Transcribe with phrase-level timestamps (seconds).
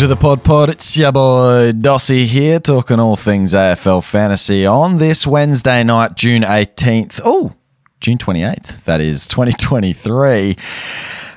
[0.00, 0.70] to the Pod Pod.
[0.70, 6.40] It's your boy Dossie here, talking all things AFL fantasy on this Wednesday night, June
[6.40, 7.20] 18th.
[7.22, 7.52] Oh,
[8.00, 10.56] June 28th, that is 2023.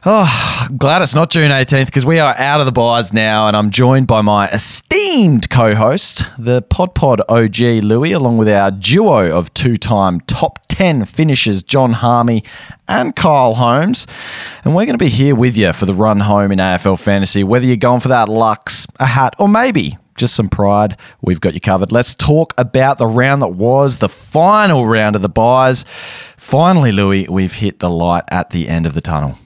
[0.05, 3.55] Oh, glad it's not June 18th because we are out of the bars now, and
[3.55, 8.69] I'm joined by my esteemed co host, the Pod Pod OG Lewy, along with our
[8.69, 12.43] duo of two time top 10 finishers, Jon Harmey
[12.85, 14.05] and Kyle Holmes.
[14.65, 17.45] And we're going to be here with you for the run home in AFL fantasy,
[17.45, 20.97] whether you're going for that Lux, a hat, or maybe just some pride.
[21.21, 21.93] We've got you covered.
[21.93, 25.85] Let's talk about the round that was the final round of the byes.
[26.35, 29.37] Finally, Lewy, we've hit the light at the end of the tunnel.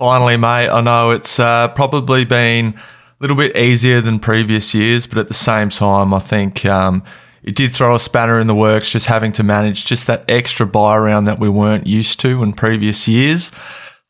[0.00, 0.70] Finally, mate.
[0.70, 2.74] I know it's uh, probably been a
[3.20, 7.04] little bit easier than previous years, but at the same time, I think um,
[7.42, 10.66] it did throw a spanner in the works just having to manage just that extra
[10.66, 13.52] bye around that we weren't used to in previous years.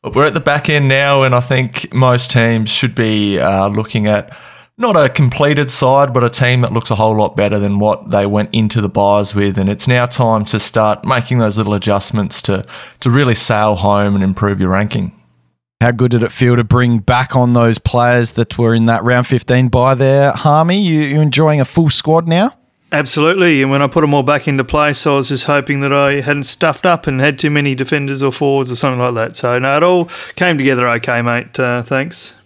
[0.01, 3.67] But we're at the back end now, and I think most teams should be uh,
[3.67, 4.33] looking at
[4.77, 8.11] not a completed side, but a team that looks a whole lot better than what
[8.11, 9.59] they went into the byes with.
[9.59, 12.63] And it's now time to start making those little adjustments to
[13.01, 15.11] to really sail home and improve your ranking.
[15.81, 19.03] How good did it feel to bring back on those players that were in that
[19.03, 20.31] round 15 bye there?
[20.31, 22.51] Harmey, you, you enjoying a full squad now?
[22.91, 23.63] Absolutely.
[23.63, 26.21] And when I put them all back into place, I was just hoping that I
[26.21, 29.35] hadn't stuffed up and had too many defenders or forwards or something like that.
[29.35, 31.59] So, no, it all came together okay, mate.
[31.59, 32.37] Uh, thanks.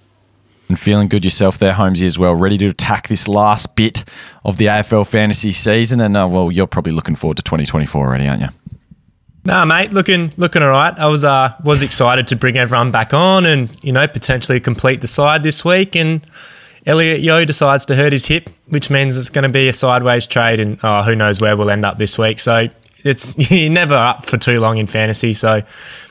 [0.69, 2.35] And feeling good yourself there, Holmesy, as well.
[2.35, 4.05] Ready to attack this last bit
[4.45, 5.99] of the AFL fantasy season.
[5.99, 8.47] And, uh, well, you're probably looking forward to 2024 already, aren't you?
[9.45, 10.97] Nah, mate, looking looking all right.
[10.97, 15.01] I was uh was excited to bring everyone back on and you know potentially complete
[15.01, 15.95] the side this week.
[15.95, 16.25] And
[16.87, 20.25] Elliot Yeo decides to hurt his hip, which means it's going to be a sideways
[20.25, 22.39] trade, and oh, who knows where we'll end up this week.
[22.39, 22.69] So
[23.03, 25.35] it's you're never up for too long in fantasy.
[25.35, 25.61] So,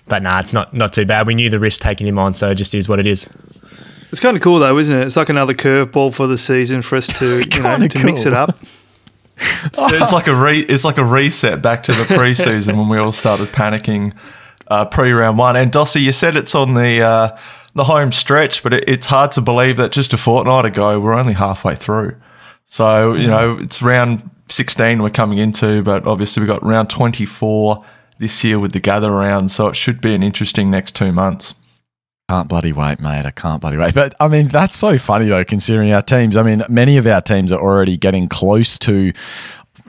[0.07, 1.27] but nah, it's not not too bad.
[1.27, 3.29] We knew the risk taking him on, so it just is what it is.
[4.11, 5.05] It's kind of cool though, isn't it?
[5.07, 8.05] It's like another curveball for the season for us to you know to cool.
[8.05, 8.57] mix it up.
[9.37, 13.13] It's like a re- it's like a reset back to the preseason when we all
[13.13, 14.15] started panicking
[14.69, 15.57] uh, pre round one.
[15.57, 17.39] And Dossie, you said it's on the uh,
[17.75, 21.15] the home stretch, but it, it's hard to believe that just a fortnight ago we're
[21.15, 22.17] only halfway through.
[22.67, 26.91] So you know it's round sixteen we're coming into, but obviously we have got round
[26.91, 27.85] twenty four
[28.19, 31.55] this year with the gather round, so it should be an interesting next two months.
[32.35, 33.25] Can't bloody wait, mate.
[33.27, 33.95] I can't bloody wait.
[33.95, 36.37] But I mean, that's so funny though, considering our teams.
[36.37, 39.13] I mean, many of our teams are already getting close to,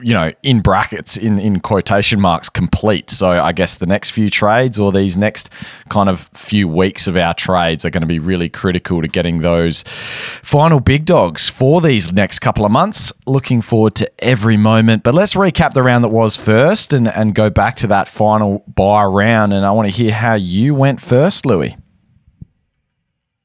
[0.00, 3.10] you know, in brackets, in, in quotation marks, complete.
[3.10, 5.52] So I guess the next few trades or these next
[5.88, 9.38] kind of few weeks of our trades are going to be really critical to getting
[9.38, 13.12] those final big dogs for these next couple of months.
[13.26, 15.02] Looking forward to every moment.
[15.02, 18.62] But let's recap the round that was first and, and go back to that final
[18.68, 19.52] bye round.
[19.52, 21.76] And I want to hear how you went first, Lewy.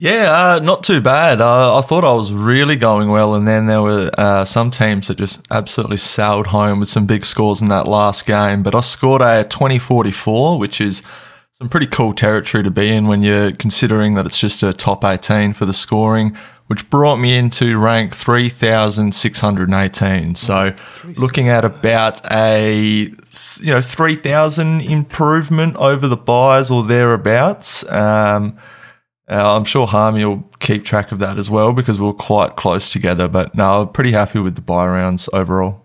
[0.02, 1.40] Yeah, uh, not too bad.
[1.42, 5.10] Uh, I thought I was really going well, and then there were uh, some teams
[5.10, 8.64] that just absolutely sailed home with some big scores in that last game.
[8.64, 11.04] But I scored a 2044, which is
[11.52, 15.06] some pretty cool territory to be in when you're considering that it's just a top
[15.06, 16.36] 18 for the scoring,
[16.66, 20.34] which brought me into rank 3,618.
[20.34, 20.74] So
[21.16, 23.16] looking at about a you
[23.68, 27.88] know 3,000 improvement over the byes or thereabouts.
[27.92, 28.58] Um,
[29.32, 32.58] uh, I'm sure Harmey will keep track of that as well because we are quite
[32.58, 33.28] close together.
[33.28, 35.82] But no, I'm pretty happy with the bye rounds overall.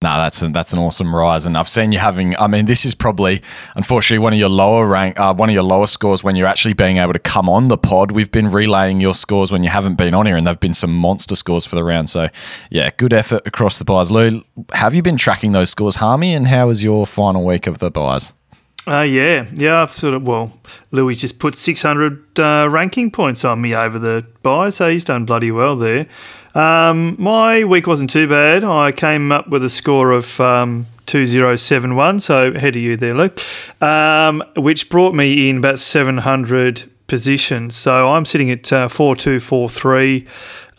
[0.00, 2.36] No, that's an, that's an awesome rise, and I've seen you having.
[2.36, 3.42] I mean, this is probably,
[3.74, 6.74] unfortunately, one of your lower rank, uh, one of your lower scores when you're actually
[6.74, 8.12] being able to come on the pod.
[8.12, 10.94] We've been relaying your scores when you haven't been on here, and they've been some
[10.94, 12.10] monster scores for the round.
[12.10, 12.28] So,
[12.70, 14.12] yeah, good effort across the byes.
[14.12, 17.78] Lou, have you been tracking those scores, Harmey, and how was your final week of
[17.78, 18.34] the byes?
[18.88, 19.82] Uh, yeah, yeah.
[19.82, 20.58] I've sort of well,
[20.92, 25.26] Lewy just put 600 uh, ranking points on me over the bye, so he's done
[25.26, 26.06] bloody well there.
[26.54, 28.64] Um, my week wasn't too bad.
[28.64, 33.38] I came up with a score of um, 2071, so ahead of you there, Luke,
[33.82, 37.74] um, which brought me in about 700 positions.
[37.74, 40.26] So I'm sitting at uh, 4243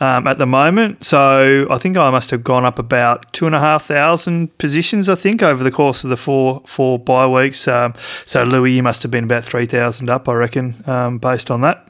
[0.00, 1.04] um, at the moment.
[1.04, 5.08] So I think I must have gone up about two and a half thousand positions.
[5.08, 7.68] I think over the course of the four four bye weeks.
[7.68, 7.94] Um,
[8.24, 11.60] so Lewy, you must have been about three thousand up, I reckon, um, based on
[11.60, 11.86] that.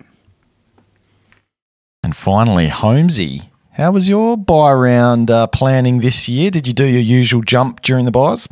[2.03, 3.43] And finally, Holmesy.
[3.73, 6.51] How was your bye round uh, planning this year?
[6.51, 8.49] Did you do your usual jump during the byes?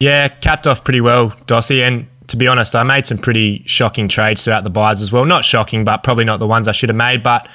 [0.00, 1.86] Yeah, capped off pretty well, Dossie.
[1.86, 5.24] And to be honest, I made some pretty shocking trades throughout the byes as well.
[5.24, 7.22] Not shocking, but probably not the ones I should have made.
[7.22, 7.46] But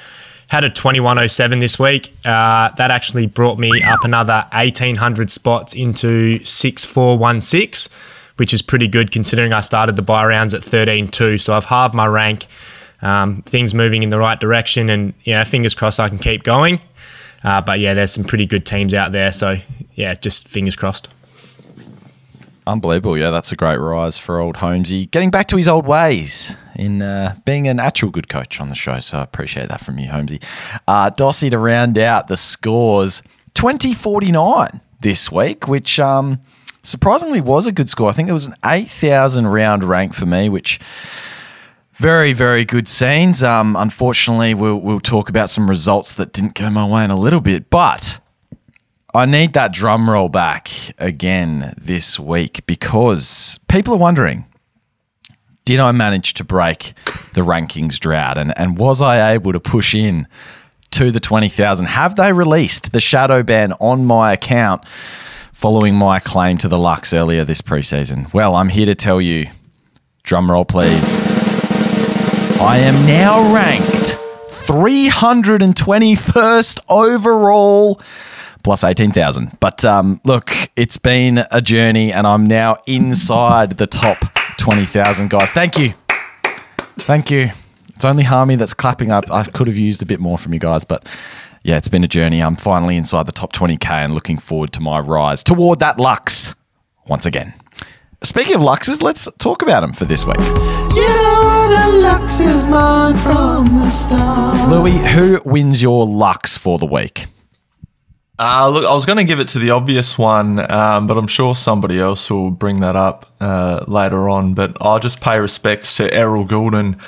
[0.48, 2.14] had a 2107 this week.
[2.24, 7.92] Uh, that actually brought me up another 1800 spots into 6416,
[8.36, 11.38] which is pretty good considering I started the bye rounds at 13.2.
[11.38, 12.46] So I've halved my rank.
[13.02, 16.80] um, things moving in the right direction, and yeah, fingers crossed I can keep going.
[17.44, 19.56] Uh, but yeah, there's some pretty good teams out there, so
[19.94, 21.08] yeah, just fingers crossed.
[22.70, 23.18] Unbelievable.
[23.18, 25.06] Yeah, that's a great rise for old Holmesy.
[25.06, 28.76] Getting back to his old ways in uh, being an actual good coach on the
[28.76, 29.00] show.
[29.00, 30.40] So I appreciate that from you, Holmesy.
[30.86, 33.24] Uh, Dossie to round out the scores
[33.54, 36.38] 2049 this week, which um,
[36.84, 38.08] surprisingly was a good score.
[38.08, 40.78] I think it was an 8,000 round rank for me, which
[41.94, 43.42] very, very good scenes.
[43.42, 47.18] Um, unfortunately, we'll, we'll talk about some results that didn't go my way in a
[47.18, 48.20] little bit, but
[49.12, 54.44] I need that drum roll back again this week because people are wondering
[55.64, 56.94] did I manage to break
[57.34, 60.26] the rankings drought and, and was I able to push in
[60.92, 61.86] to the 20,000?
[61.86, 67.12] Have they released the shadow ban on my account following my claim to the Lux
[67.12, 68.32] earlier this preseason?
[68.32, 69.46] Well, I'm here to tell you,
[70.22, 71.16] drum roll please.
[72.60, 74.16] I am now ranked
[74.66, 78.00] 321st overall
[78.62, 79.58] plus 18,000.
[79.60, 84.18] But um, look, it's been a journey and I'm now inside the top
[84.58, 85.50] 20,000 guys.
[85.50, 85.94] Thank you.
[86.98, 87.50] Thank you.
[87.94, 89.30] It's only Harmey that's clapping up.
[89.30, 91.08] I could have used a bit more from you guys, but
[91.62, 92.42] yeah, it's been a journey.
[92.42, 96.54] I'm finally inside the top 20K and looking forward to my rise toward that Lux
[97.06, 97.52] once again.
[98.22, 100.36] Speaking of Luxes, let's talk about them for this week.
[100.38, 104.70] You know the Lux is mine from the start.
[104.70, 107.26] Lewy, who wins your Lux for the week?
[108.42, 111.26] Uh, look, I was going to give it to the obvious one, um, but I'm
[111.26, 114.54] sure somebody else will bring that up uh, later on.
[114.54, 116.98] But I'll just pay respects to Errol Gulden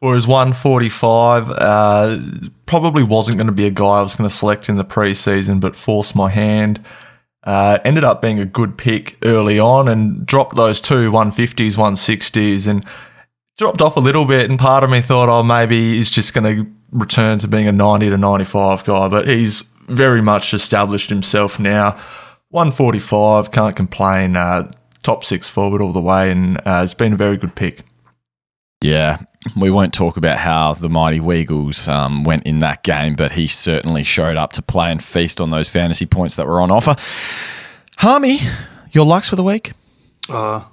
[0.00, 1.48] for his 145.
[1.48, 2.18] Uh,
[2.66, 5.60] probably wasn't going to be a guy I was going to select in the preseason,
[5.60, 6.84] but forced my hand.
[7.42, 12.68] Uh, ended up being a good pick early on and dropped those two 150s, 160s,
[12.68, 12.84] and
[13.56, 14.50] dropped off a little bit.
[14.50, 17.72] And part of me thought, oh, maybe he's just going to return to being a
[17.72, 21.92] 90 to 95 guy, but he's very much established himself now.
[22.50, 24.36] 145, can't complain.
[24.36, 24.70] Uh,
[25.02, 27.82] top six forward all the way, and uh, it's been a very good pick.
[28.82, 29.18] Yeah,
[29.56, 33.46] we won't talk about how the mighty Weagles um, went in that game, but he
[33.46, 36.96] certainly showed up to play and feast on those fantasy points that were on offer.
[37.98, 38.38] Harmey,
[38.90, 39.72] your likes for the week?
[40.28, 40.64] Uh,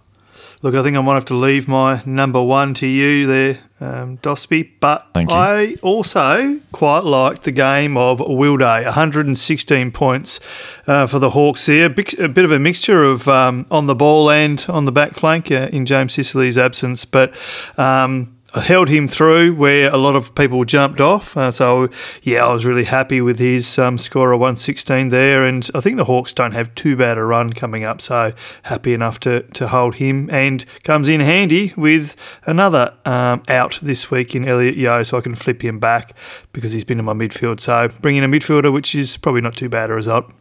[0.61, 4.17] look, I think I might have to leave my number one to you there, um,
[4.17, 4.71] Dosby.
[4.79, 10.39] But I also quite liked the game of Will Day, 116 points
[10.87, 11.85] uh, for the Hawks here.
[11.85, 14.91] A bit, a bit of a mixture of um, on the ball and on the
[14.91, 17.35] back flank uh, in James Sicily's absence, but.
[17.77, 21.37] Um, held him through where a lot of people jumped off.
[21.37, 21.89] Uh, so,
[22.23, 25.45] yeah, I was really happy with his um, score of 116 there.
[25.45, 28.01] And I think the Hawks don't have too bad a run coming up.
[28.01, 30.29] So, happy enough to, to hold him.
[30.29, 32.15] And comes in handy with
[32.45, 35.03] another um, out this week in Elliot Yeo.
[35.03, 36.15] So, I can flip him back
[36.53, 37.59] because he's been in my midfield.
[37.59, 40.31] So, bring in a midfielder, which is probably not too bad a result.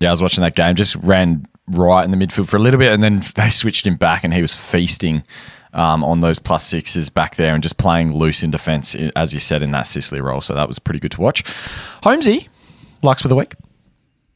[0.00, 0.74] Yeah, I was watching that game.
[0.76, 3.96] Just ran right in the midfield for a little bit, and then they switched him
[3.96, 5.22] back, and he was feasting
[5.74, 9.40] um, on those plus sixes back there and just playing loose in defence, as you
[9.40, 10.40] said, in that Sicily role.
[10.40, 11.44] So that was pretty good to watch.
[12.02, 12.48] Holmesy,
[13.02, 13.54] Lux for the week.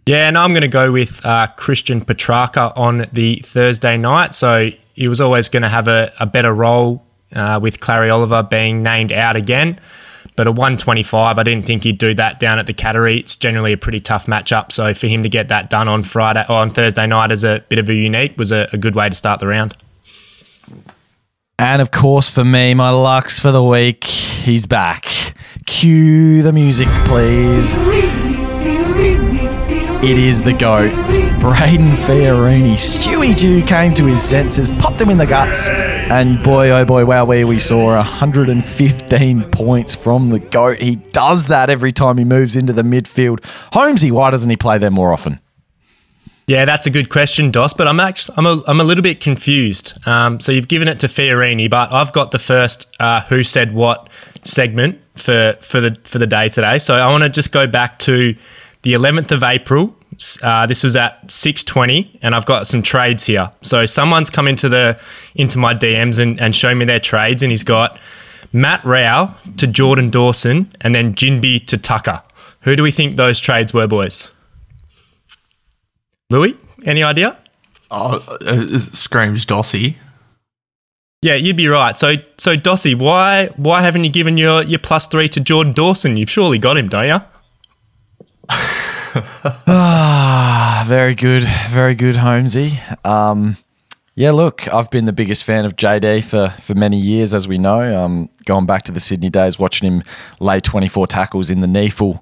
[0.06, 4.34] Yeah, and I'm going to go with uh, Christian Petracca on the Thursday night.
[4.34, 7.04] So he was always going to have a, a better role
[7.34, 9.78] uh, with Clarry Oliver being named out again.
[10.34, 13.18] But a 125, I didn't think he'd do that down at the Cattery.
[13.18, 14.72] It's generally a pretty tough matchup.
[14.72, 17.64] So for him to get that done on Friday or on Thursday night as a
[17.68, 19.76] bit of a unique was a, a good way to start the round.
[21.60, 25.06] And of course, for me, my Lux for the week, he's back.
[25.66, 27.74] Cue the music, please.
[30.00, 30.92] It is the GOAT,
[31.40, 32.74] Brayden Fiorini.
[32.74, 37.04] Stewie Dew came to his senses, popped him in the guts, and boy, oh boy,
[37.04, 40.80] wow, we, we saw 115 points from the GOAT.
[40.80, 43.44] He does that every time he moves into the midfield.
[43.72, 45.40] Holmesy, why doesn't he play there more often?
[46.48, 47.74] Yeah, that's a good question, Dos.
[47.74, 49.92] But I'm actually I'm a, I'm a little bit confused.
[50.08, 53.74] Um, so you've given it to Fiorini, but I've got the first uh, "Who Said
[53.74, 54.08] What"
[54.44, 56.78] segment for for the for the day today.
[56.78, 58.34] So I want to just go back to
[58.80, 59.94] the 11th of April.
[60.42, 63.52] Uh, this was at 6:20, and I've got some trades here.
[63.60, 64.98] So someone's come into the
[65.34, 68.00] into my DMs and, and shown me their trades, and he's got
[68.54, 72.22] Matt Rowell to Jordan Dawson, and then Jinby to Tucker.
[72.62, 74.30] Who do we think those trades were, boys?
[76.32, 77.38] Lewy, any idea?
[77.90, 79.94] Oh, uh, screams Dossie.
[81.22, 81.96] Yeah, you'd be right.
[81.96, 86.16] So, so Dossie, why why haven't you given your your plus three to Jordan Dawson?
[86.16, 87.20] You've surely got him, don't you?
[89.66, 92.72] ah, very good, very good, Holmesy.
[93.04, 93.56] Um,
[94.14, 97.56] Yeah, look, I've been the biggest fan of JD for, for many years, as we
[97.56, 97.96] know.
[98.04, 100.02] Um, going back to the Sydney days, watching him
[100.40, 102.20] lay 24 tackles in the NEAFL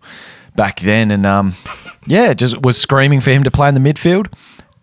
[0.56, 1.10] back then.
[1.10, 1.54] And um,
[2.06, 4.32] yeah, just was screaming for him to play in the midfield.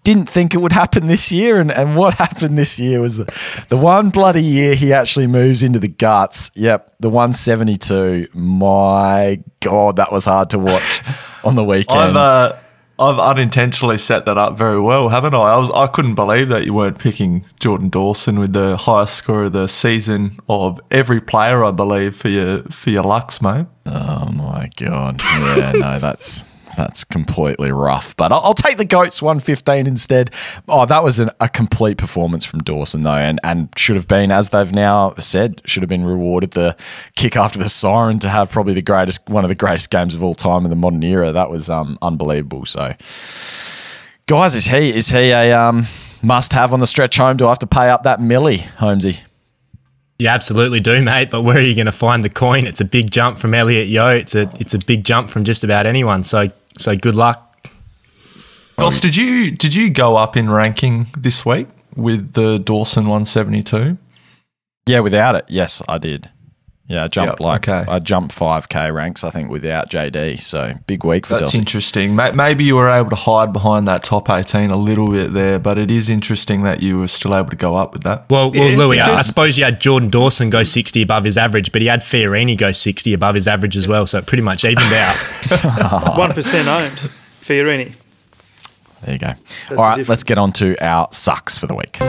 [0.04, 1.62] Didn't think it would happen this year.
[1.62, 5.64] And, and what happened this year was the, the one bloody year he actually moves
[5.64, 6.52] into the guts.
[6.56, 8.28] Yep, the 172.
[8.34, 11.02] My God, that was hard to watch
[11.44, 12.00] on the weekend.
[12.00, 12.58] I've uh,
[13.00, 15.54] I've unintentionally set that up very well, haven't I?
[15.54, 19.46] I was I couldn't believe that you weren't picking Jordan Dawson with the highest score
[19.46, 23.66] of the season of every player, I believe, for your for your Lux, mate.
[23.88, 25.22] Oh my god!
[25.22, 28.16] Yeah, no, that's that's completely rough.
[28.16, 30.32] But I'll, I'll take the goats one fifteen instead.
[30.68, 34.32] Oh, that was an, a complete performance from Dawson though, and and should have been,
[34.32, 36.76] as they've now said, should have been rewarded the
[37.16, 40.24] kick after the siren to have probably the greatest, one of the greatest games of
[40.24, 41.32] all time in the modern era.
[41.32, 42.66] That was um, unbelievable.
[42.66, 42.94] So,
[44.28, 45.86] guys, is he is he a um,
[46.22, 47.38] must have on the stretch home?
[47.38, 49.20] Do I have to pay up that millie, Holmesy?
[50.20, 51.32] You absolutely do, mate.
[51.32, 52.66] But where are you going to find the coin?
[52.66, 54.10] It's a big jump from Elliot Yeo.
[54.10, 56.24] It's a it's a big jump from just about anyone.
[56.24, 57.70] So so good luck.
[58.78, 63.98] Ross, did you did you go up in ranking this week with the Dawson 172?
[64.86, 66.30] Yeah, without it, yes, I did.
[66.86, 67.90] Yeah, I jumped Yep, like okay.
[67.90, 70.42] I jumped five k ranks, I think, without JD.
[70.42, 71.60] So big week for That's Dossie.
[71.60, 72.14] interesting.
[72.16, 75.78] Maybe you were able to hide behind that top 18 a little bit there, but
[75.78, 78.30] it is interesting that you were still able to go up with that.
[78.30, 81.38] Well, well, Yeah, Lewy, I, I suppose you had Jordan Dawson go 60 above his
[81.38, 84.06] average, but he had Fiorini go 60 above his average as well.
[84.06, 85.16] So it pretty much evened out.
[86.18, 86.92] One percent owned.
[87.40, 87.96] Fiorini.
[89.06, 89.34] There you go.
[89.70, 92.00] the All right, let's get on to our sucks for the week.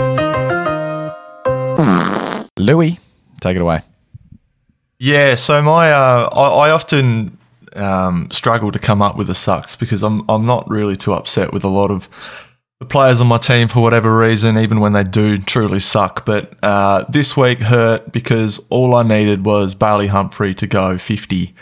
[2.59, 2.99] Louis,
[3.41, 3.83] take it away.
[4.99, 7.39] Yeah, so my uh, I, I often
[7.75, 11.53] um, struggle to come up with the sucks because I'm I'm not really too upset
[11.53, 12.09] with a lot of
[12.81, 16.25] the players on my team for whatever reason, even when they do truly suck.
[16.27, 21.55] But uh, this week hurt because all I needed was Bailey Humphrey to go 50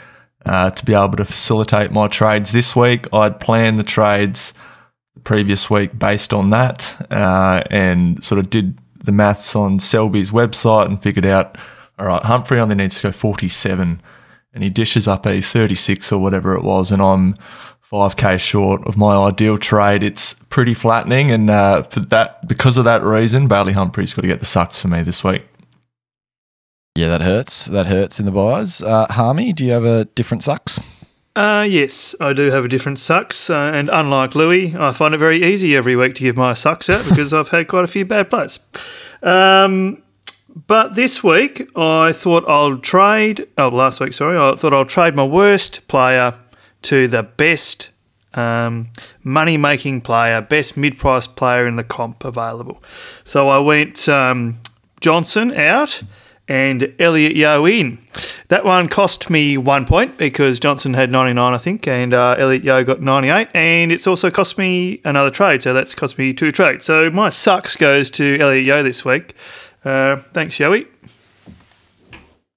[0.44, 3.06] uh, to be able to facilitate my trades this week.
[3.12, 4.54] I'd planned the trades
[5.14, 10.30] the previous week based on that uh, and sort of did the maths on Selby's
[10.30, 11.58] website and figured out,
[11.98, 14.02] all right, Humphrey only needs to go 47
[14.54, 17.34] and he dishes up a 36 or whatever it was, and I'm
[17.90, 20.02] 5k short of my ideal trade.
[20.02, 24.28] It's pretty flattening, and uh, for that, because of that reason, Bailey Humphrey's got to
[24.28, 25.46] get the sucks for me this week.
[26.94, 27.66] Yeah, that hurts.
[27.66, 28.82] That hurts in the byes.
[28.82, 30.78] Uh, Harmey, do you have a different sucks?
[31.34, 35.18] Uh, yes, I do have a different sucks, uh, and unlike Lewy, I find it
[35.18, 38.04] very easy every week to give my sucks out because I've had quite a few
[38.04, 38.58] bad plays.
[39.22, 40.01] Um,
[40.54, 43.48] but this week, I thought I'll trade.
[43.56, 46.38] Oh, last week, sorry, I thought I'll trade my worst player
[46.82, 47.90] to the best
[48.34, 48.88] um,
[49.22, 52.82] money-making player, best mid-price player in the comp available.
[53.24, 54.58] So I went um,
[55.00, 56.02] Johnson out
[56.48, 57.98] and Elliot Yeo in.
[58.48, 62.64] That one cost me one point because Johnson had 99, I think, and uh, Elliot
[62.64, 63.48] Yeo got 98.
[63.54, 66.84] And it's also cost me another trade, so that's cost me two trades.
[66.84, 69.34] So my sucks goes to Elliot Yeo this week.
[69.84, 70.86] Uh, thanks, Yoey.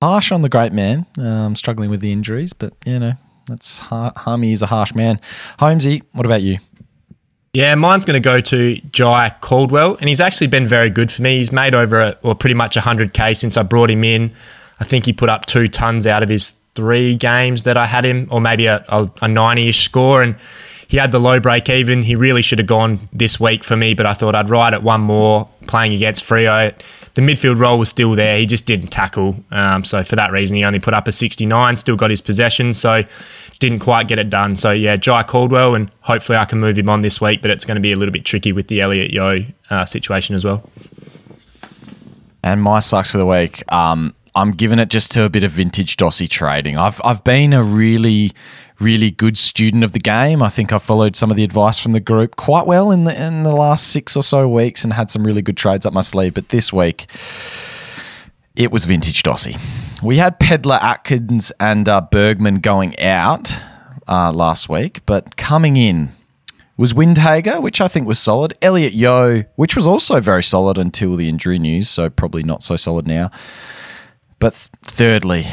[0.02, 1.06] Harsh on the great man.
[1.20, 3.14] Um, struggling with the injuries, but you know
[3.48, 5.20] that's har- Harmey is a harsh man.
[5.60, 6.58] Holmesy, what about you?
[7.54, 11.22] Yeah, mine's going to go to Jye Caldwell, and he's actually been very good for
[11.22, 11.38] me.
[11.38, 14.34] He's made over, a, or pretty much 100k since I brought him in.
[14.80, 18.04] I think he put up two tons out of his three games that I had
[18.04, 20.36] him, or maybe a, a, a 90-ish score, and
[20.88, 22.04] he had the low break even.
[22.04, 24.84] He really should have gone this week for me, but I thought I'd ride it
[24.84, 26.74] one more playing against Freo.
[27.16, 28.38] The midfield role was still there.
[28.38, 29.38] He just didn't tackle.
[29.50, 32.74] Um, so for that reason, he only put up a 69, still got his possession.
[32.74, 33.04] So
[33.60, 34.56] didn't quite get it done.
[34.56, 37.66] So yeah, Jye Caldwell, and hopefully I can move him on this week, but it's
[37.66, 40.70] going to be a little bit tricky with the Elliot Yeo uh, situation as well.
[42.44, 43.64] And my sucks for the week.
[43.72, 46.78] Um, I'm giving it just to a bit of vintage Dossie trading.
[46.78, 48.32] I've I've been a really
[48.80, 50.44] really good student of the game.
[50.44, 53.26] I think I followed some of the advice from the group quite well in the
[53.26, 56.02] in the last six or so weeks and had some really good trades up my
[56.02, 56.34] sleeve.
[56.34, 57.08] But this week,
[58.56, 59.58] it was vintage Dossie.
[60.04, 63.58] We had Pedler, Atkins, and uh, Bergman going out
[64.08, 66.10] uh, last week, but coming in
[66.78, 68.54] was Windhager, which I think was solid.
[68.62, 72.76] Elliot Yeo, which was also very solid until the injury news, so probably not so
[72.76, 73.32] solid now.
[74.46, 75.46] But th- thirdly,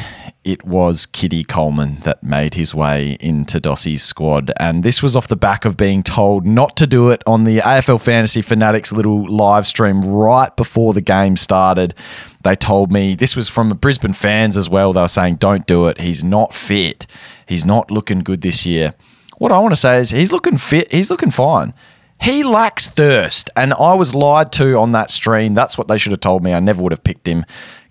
[0.45, 4.53] it was Kitty Coleman that made his way into Dossie's squad.
[4.61, 7.61] And this was off the back of being told not to do it on the
[7.61, 11.95] AFL Fantasy Fanatics little live stream right before the game started.
[12.43, 14.93] They told me this was from Brisbane fans as well.
[14.93, 15.97] They were saying, don't do it.
[15.97, 17.07] He's not fit.
[17.47, 18.93] He's not looking good this year.
[19.39, 20.93] What I want to say is he's looking fit.
[20.93, 21.73] He's looking fine.
[22.21, 25.55] He lacks thirst, and I was lied to on that stream.
[25.55, 26.53] That's what they should have told me.
[26.53, 27.45] I never would have picked him.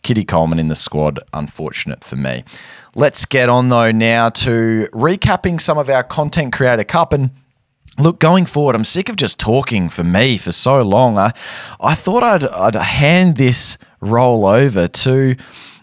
[0.03, 2.43] Kitty Coleman in the squad, unfortunate for me.
[2.95, 7.31] Let's get on though now to recapping some of our content creator cup and
[7.99, 11.17] Look, going forward, I'm sick of just talking for me for so long.
[11.17, 11.33] I,
[11.79, 15.35] I thought I'd, I'd hand this role over to,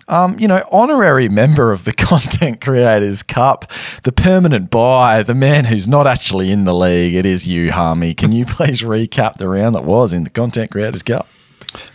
[0.08, 3.70] um, you know, honorary member of the Content Creators Cup,
[4.04, 7.14] the permanent bye, the man who's not actually in the league.
[7.14, 8.14] It is you, Harmey.
[8.14, 11.28] Can you please recap the round that was in the Content Creators Cup?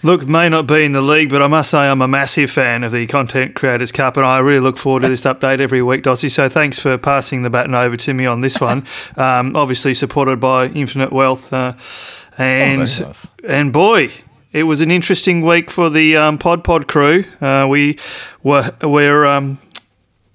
[0.03, 2.83] Look, may not be in the league, but I must say I'm a massive fan
[2.83, 6.03] of the Content Creators Cup, and I really look forward to this update every week,
[6.03, 6.29] Dossie.
[6.29, 8.85] So thanks for passing the baton over to me on this one.
[9.15, 11.73] Um, obviously supported by Infinite Wealth, uh,
[12.37, 13.27] and oh, nice.
[13.47, 14.11] and boy,
[14.51, 17.25] it was an interesting week for the um, Pod Pod crew.
[17.39, 17.97] Uh, we
[18.41, 19.59] were we were um,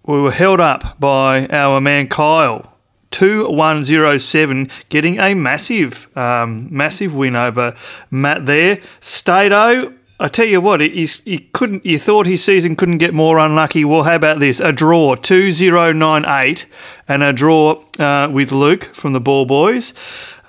[0.07, 2.78] we were held up by our man Kyle
[3.11, 7.75] 2107, getting a massive, um, massive win over
[8.11, 8.81] Matt there.
[9.01, 11.87] Stato, I tell you what, he, he couldn't.
[11.87, 13.85] You thought his season couldn't get more unlucky.
[13.85, 14.59] Well, how about this?
[14.61, 16.67] A draw, two zero nine eight,
[17.07, 19.95] and a draw uh, with Luke from the Ball Boys.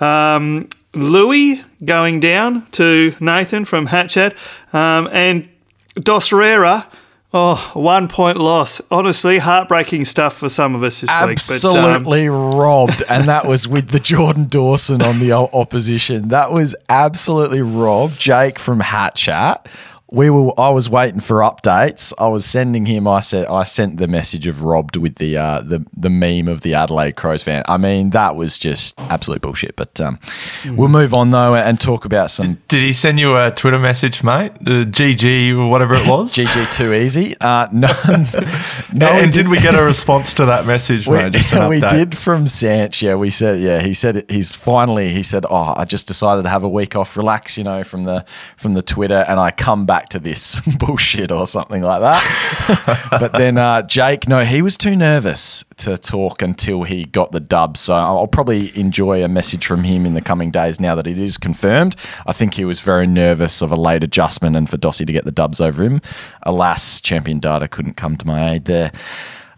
[0.00, 4.34] Um, Louis going down to Nathan from Hat Chat,
[4.72, 5.48] um, and
[5.94, 6.88] Dos Rera
[7.32, 8.80] Oh, one point loss.
[8.90, 11.38] Honestly, heartbreaking stuff for some of us this absolutely week.
[11.38, 13.02] Absolutely um, robbed.
[13.08, 16.28] and that was with the Jordan Dawson on the opposition.
[16.28, 18.18] That was absolutely robbed.
[18.18, 19.68] Jake from Hat Chat
[20.10, 22.12] we were I was waiting for updates.
[22.18, 23.06] I was sending him.
[23.06, 26.62] I said I sent the message of robbed with the uh, the the meme of
[26.62, 27.62] the Adelaide Crows fan.
[27.68, 29.76] I mean that was just absolute bullshit.
[29.76, 30.18] But um,
[30.62, 30.76] mm.
[30.76, 32.58] we'll move on though and talk about some.
[32.68, 34.52] Did he send you a Twitter message, mate?
[34.60, 36.34] Uh, GG or whatever it was.
[36.34, 37.36] GG too easy.
[37.40, 37.88] Uh, no,
[38.92, 39.06] no.
[39.06, 41.68] and did we get a response to that message, we, mate?
[41.68, 43.02] we did from Sanch.
[43.02, 43.80] Yeah, we said yeah.
[43.80, 45.10] He said he's finally.
[45.10, 48.04] He said, oh, I just decided to have a week off, relax, you know, from
[48.04, 48.24] the
[48.56, 53.08] from the Twitter, and I come back back to this bullshit or something like that.
[53.20, 57.40] but then uh, Jake, no, he was too nervous to talk until he got the
[57.40, 57.76] dub.
[57.76, 61.18] So I'll probably enjoy a message from him in the coming days now that it
[61.18, 61.96] is confirmed.
[62.26, 65.26] I think he was very nervous of a late adjustment and for Dossie to get
[65.26, 66.00] the dubs over him.
[66.44, 68.92] Alas, champion data couldn't come to my aid there.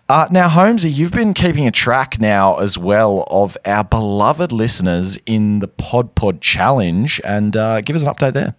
[0.08, 5.16] Uh, now, Holmesy, you've been keeping a track now as well of our beloved listeners
[5.24, 8.56] in the Pod Pod Challenge, and uh, give us an update there.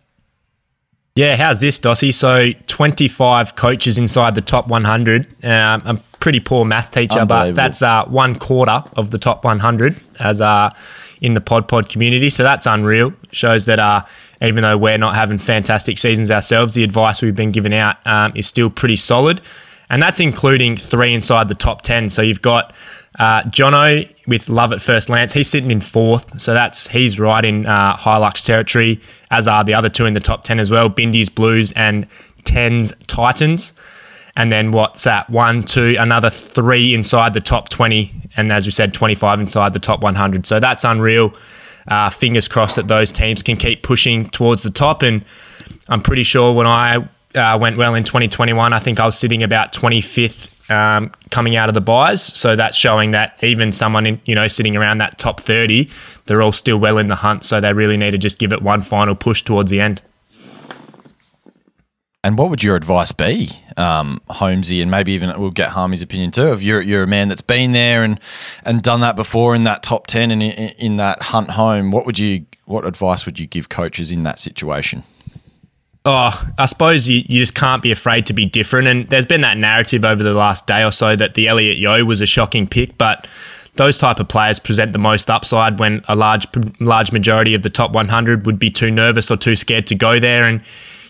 [1.15, 2.11] Yeah, how's this, Dossie?
[2.11, 5.27] So, 25 coaches inside the top 100.
[5.45, 9.43] Um, I'm a pretty poor math teacher, but that's uh, one quarter of the top
[9.43, 10.73] 100 as uh,
[11.21, 12.31] in the Pod Pod community.
[12.31, 13.13] So, that's unreal.
[13.31, 14.01] Shows that uh,
[14.41, 18.31] even though we're not having fantastic seasons ourselves, the advice we've been giving out um,
[18.35, 19.39] is still pretty solid.
[19.93, 22.09] And that's including three inside the top 10.
[22.09, 22.73] So, you've got
[23.19, 27.45] uh, Jono with Love at First Lance, he's sitting in fourth, so that's he's right
[27.45, 30.89] in uh, Hilux territory, as are the other two in the top ten as well,
[30.89, 32.07] Bindy's Blues and
[32.43, 33.73] Tens Titans.
[34.35, 35.29] And then what's that?
[35.29, 38.11] One, two, another three inside the top 20.
[38.35, 40.47] And as we said, 25 inside the top 100.
[40.47, 41.35] So that's unreal.
[41.87, 45.03] Uh, fingers crossed that those teams can keep pushing towards the top.
[45.03, 45.23] And
[45.87, 49.43] I'm pretty sure when I uh, went well in 2021, I think I was sitting
[49.43, 52.21] about 25th um, coming out of the byes.
[52.21, 55.89] So that's showing that even someone in, you know sitting around that top 30,
[56.25, 57.43] they're all still well in the hunt.
[57.43, 60.01] So they really need to just give it one final push towards the end.
[62.25, 66.31] And what would your advice be, um, Holmesy, and maybe even we'll get Harmey's opinion
[66.31, 66.53] too.
[66.53, 68.17] If you're you're a man that's been there and
[68.63, 72.05] and done that before in that top ten and in, in that hunt home, what
[72.05, 75.03] would you what advice would you give coaches in that situation?
[76.05, 78.89] Oh, I suppose you, you just can't be afraid to be different.
[78.89, 82.03] And there's been that narrative over the last day or so that the Elliot Yeo
[82.03, 83.25] was a shocking pick, but
[83.75, 86.45] those type of players present the most upside when a large
[86.79, 90.19] large majority of the top 100 would be too nervous or too scared to go
[90.19, 90.45] there.
[90.45, 90.61] And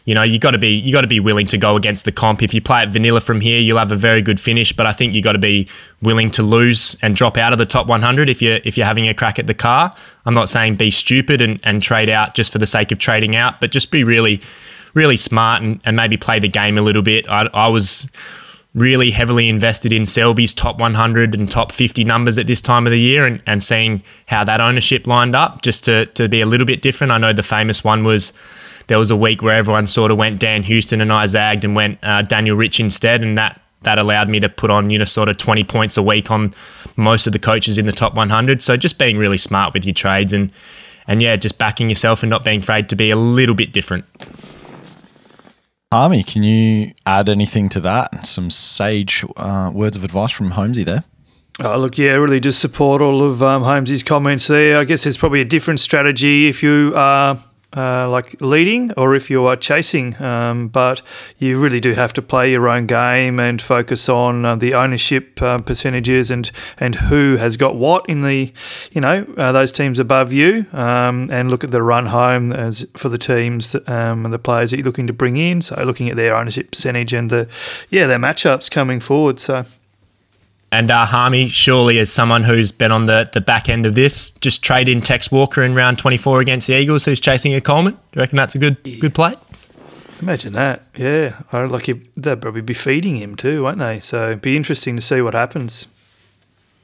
[0.06, 2.12] you know you got to be you got to be willing to go against the
[2.12, 2.44] comp.
[2.44, 4.74] If you play it vanilla from here, you'll have a very good finish.
[4.74, 5.68] But I think you got to be
[6.02, 9.08] willing to lose and drop out of the top 100 if you're if you're having
[9.08, 9.94] a crack at the car.
[10.26, 13.36] I'm not saying be stupid and, and trade out just for the sake of trading
[13.36, 14.40] out, but just be really
[14.94, 17.28] really smart and, and maybe play the game a little bit.
[17.28, 18.08] I, I was
[18.74, 22.92] really heavily invested in Selby's top 100 and top 50 numbers at this time of
[22.92, 26.46] the year and, and seeing how that ownership lined up just to, to be a
[26.46, 27.12] little bit different.
[27.12, 28.34] I know the famous one was
[28.88, 31.76] there was a week where everyone sort of went Dan Houston and I zagged and
[31.76, 35.06] went uh, Daniel Rich instead, and that that allowed me to put on you know
[35.06, 36.54] sort of 20 points a week on
[36.96, 38.62] most of the coaches in the top 100.
[38.62, 40.52] So just being really smart with your trades and
[41.08, 44.06] and yeah, just backing yourself and not being afraid to be a little bit different.
[45.94, 48.26] Harmey, can you add anything to that?
[48.26, 51.04] Some sage uh, words of advice from Holmesy there.
[51.60, 54.80] Oh, look, yeah, really just support all of um, Holmes's comments there.
[54.80, 57.38] I guess there's probably a different strategy if you are
[57.76, 61.02] uh, like leading or if you are chasing, um, but
[61.38, 65.42] you really do have to play your own game and focus on uh, the ownership
[65.42, 68.52] uh, percentages and and who has got what in the,
[68.92, 72.86] you know, uh, those teams above you, um, and look at the run home as
[72.96, 75.62] for the teams um, and the players that you're looking to bring in.
[75.62, 77.48] So looking at their ownership percentage and the,
[77.90, 79.40] yeah, their matchups coming forward.
[79.40, 79.66] So.
[80.74, 84.32] And uh, Harmey, surely as someone who's been on the, the back end of this,
[84.32, 87.94] just trade in Tex Walker in round 24 against the Eagles, who's chasing a Coleman.
[87.94, 89.36] Do you reckon that's a good good play?
[90.20, 90.82] Imagine that.
[90.98, 91.42] Yeah.
[91.52, 94.00] I like he, they'd probably be feeding him too, won't they?
[94.00, 95.90] So it'd be interesting to see what happens.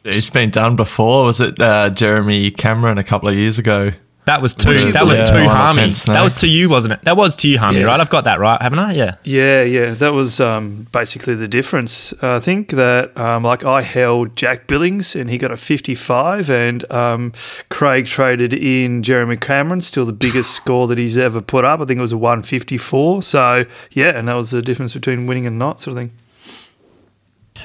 [0.03, 1.23] It's been done before.
[1.23, 3.91] Was it uh, Jeremy Cameron a couple of years ago?
[4.29, 4.91] That was too.
[4.91, 5.87] That was Yeah, one or Harmey.
[6.05, 7.01] That was to you, wasn't it?
[7.01, 7.85] That was to you, Harmey, Yeah.
[7.87, 7.99] right?
[7.99, 8.93] I've got that right, haven't I?
[8.93, 9.15] Yeah.
[9.23, 12.13] Yeah, yeah, that was um, basically the difference.
[12.21, 16.91] I think that um, like I held Jack Billings and he got a 55, and
[16.91, 17.33] um,
[17.69, 21.79] Craig traded in Jeremy Cameron, still the biggest score that he's ever put up.
[21.81, 23.23] I think it was a 154.
[23.23, 26.11] So yeah, and that was the difference between winning and not, sort of thing.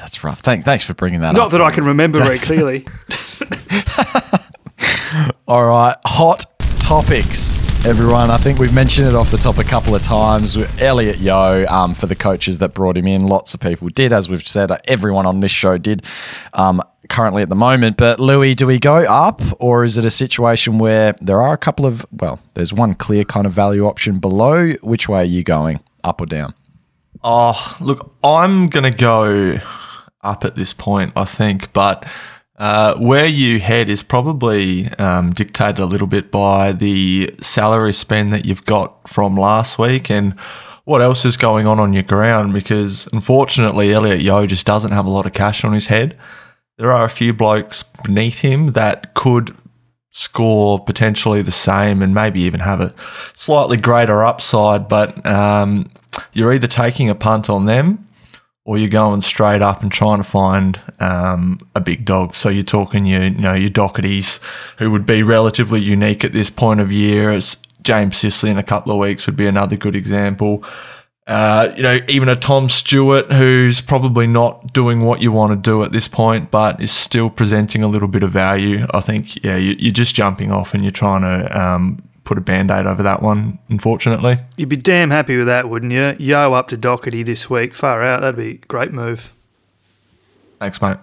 [0.01, 0.41] That's rough.
[0.41, 1.53] Thank, thanks for bringing that Not up.
[1.53, 2.87] Not that I can remember very clearly.
[5.47, 6.54] All right, hot
[6.85, 8.31] topics, everyone.
[8.31, 10.55] I think we've mentioned it off the top a couple of times.
[10.83, 14.29] Elliot Yeo, um, for the coaches that brought him in, lots of people did, as
[14.29, 14.71] we've said.
[14.87, 16.05] Everyone on this show did.
[16.53, 20.11] Um, currently at the moment, but Lewy, do we go up, or is it a
[20.11, 24.19] situation where there are a couple of well, there's one clear kind of value option
[24.19, 24.73] below?
[24.83, 26.53] Which way are you going, up or down?
[27.23, 29.59] Oh, look, I'm going to go
[30.23, 32.07] up at this point, I think, but
[32.57, 38.33] uh, where you head is probably um, dictated a little bit by the salary spend
[38.33, 40.39] that you've got from last week and
[40.85, 45.07] what else is going on on your ground because unfortunately, Elliot Yeo just doesn't have
[45.07, 46.17] a lot of cash on his head.
[46.77, 49.57] There are a few blokes beneath him that could
[50.11, 52.95] score potentially the same and maybe even have a
[53.35, 55.91] slightly greater upside, but um,
[56.33, 58.07] you're either taking a punt on them
[58.65, 62.35] or you're going straight up and trying to find um, a big dog.
[62.35, 64.41] So you're talking your, you know, your Dohertys,
[64.79, 67.31] who would be relatively unique at this point of year.
[67.31, 70.65] As James Sicily in a couple of weeks would be another good example.
[71.27, 75.57] Uh, you know, even a Tom Stewart who's probably not doing what you want to
[75.57, 78.87] do at this point, but is still presenting a little bit of value.
[78.93, 82.41] I think, yeah, you, you're just jumping off and you're trying to um, put a
[82.41, 84.37] band aid over that one, unfortunately.
[84.57, 86.17] You'd be damn happy with that, wouldn't you?
[86.19, 88.23] Yeo up to Doherty this week, far out.
[88.23, 89.33] That'd be a great move.
[90.59, 90.97] Thanks, mate.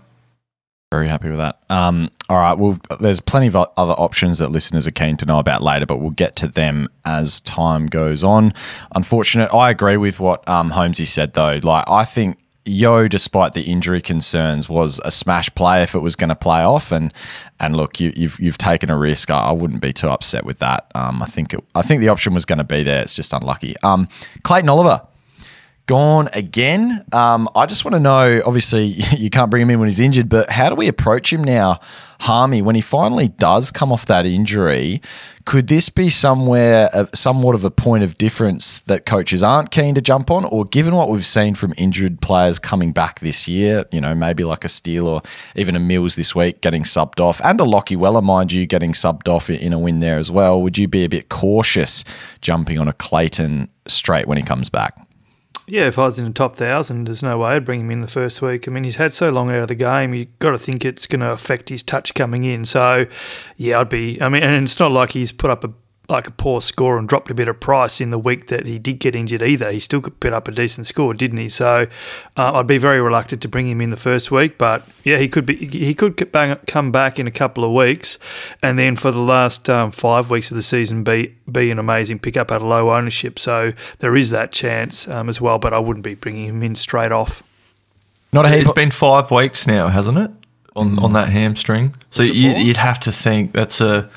[0.91, 1.59] Very happy with that.
[1.69, 2.57] Um, all right.
[2.57, 5.99] Well, there's plenty of other options that listeners are keen to know about later, but
[5.99, 8.53] we'll get to them as time goes on.
[8.93, 9.53] Unfortunate.
[9.53, 11.61] I agree with what um, Holmesy said, though.
[11.63, 16.15] Like, I think Yeo, despite the injury concerns, was a smash play if it was
[16.15, 16.91] going to play off.
[16.91, 17.13] And
[17.59, 19.31] and look, you, you've you've taken a risk.
[19.31, 20.91] I, I wouldn't be too upset with that.
[20.93, 23.01] Um, I think it, I think the option was going to be there.
[23.01, 23.75] It's just unlucky.
[23.83, 24.07] Um,
[24.43, 25.01] Clayton Oliver
[25.87, 27.05] gone again.
[27.11, 28.41] Um, I just want to know.
[28.45, 28.83] Obviously,
[29.17, 31.79] you can't bring him in when he's injured, but how do we approach him now,
[32.21, 35.01] Harmey, when he finally does come off that injury?
[35.45, 39.95] Could this be somewhere, uh, somewhat of a point of difference that coaches aren't keen
[39.95, 43.85] to jump on, or given what we've seen from injured players coming back this year,
[43.91, 45.21] you know, maybe like a Steele or
[45.55, 48.93] even a Mills this week getting subbed off, and a Lachie Weller, mind you, getting
[48.93, 50.61] subbed off in- in a win there as well?
[50.61, 52.03] Would you be a bit cautious
[52.41, 54.95] jumping on a Clayton straight when he comes back?
[55.71, 58.01] Yeah, if I was in the top thousand, there's no way I'd bring him in
[58.01, 58.67] the first week.
[58.67, 61.07] I mean, he's had so long out of the game, you've got to think it's
[61.07, 62.65] going to affect his touch coming in.
[62.65, 63.05] So,
[63.55, 64.21] yeah, I'd be.
[64.21, 65.71] I mean, and it's not like he's put up a
[66.11, 68.77] like a poor score and dropped a bit of price in the week that he
[68.77, 69.71] did get injured either.
[69.71, 71.49] He still could put up a decent score, didn't he?
[71.49, 71.87] So,
[72.37, 74.57] uh, I'd be very reluctant to bring him in the first week.
[74.57, 75.55] But yeah, he could be.
[75.55, 78.19] He could bang- come back in a couple of weeks,
[78.61, 82.19] and then for the last um, five weeks of the season, be be an amazing
[82.19, 83.39] pickup at a low ownership.
[83.39, 85.57] So there is that chance um, as well.
[85.57, 87.41] But I wouldn't be bringing him in straight off.
[88.33, 88.61] Not a heap.
[88.61, 90.31] It's been five weeks now, hasn't it?
[90.75, 91.95] On on that hamstring.
[92.11, 92.59] So you, more?
[92.59, 94.09] you'd have to think that's a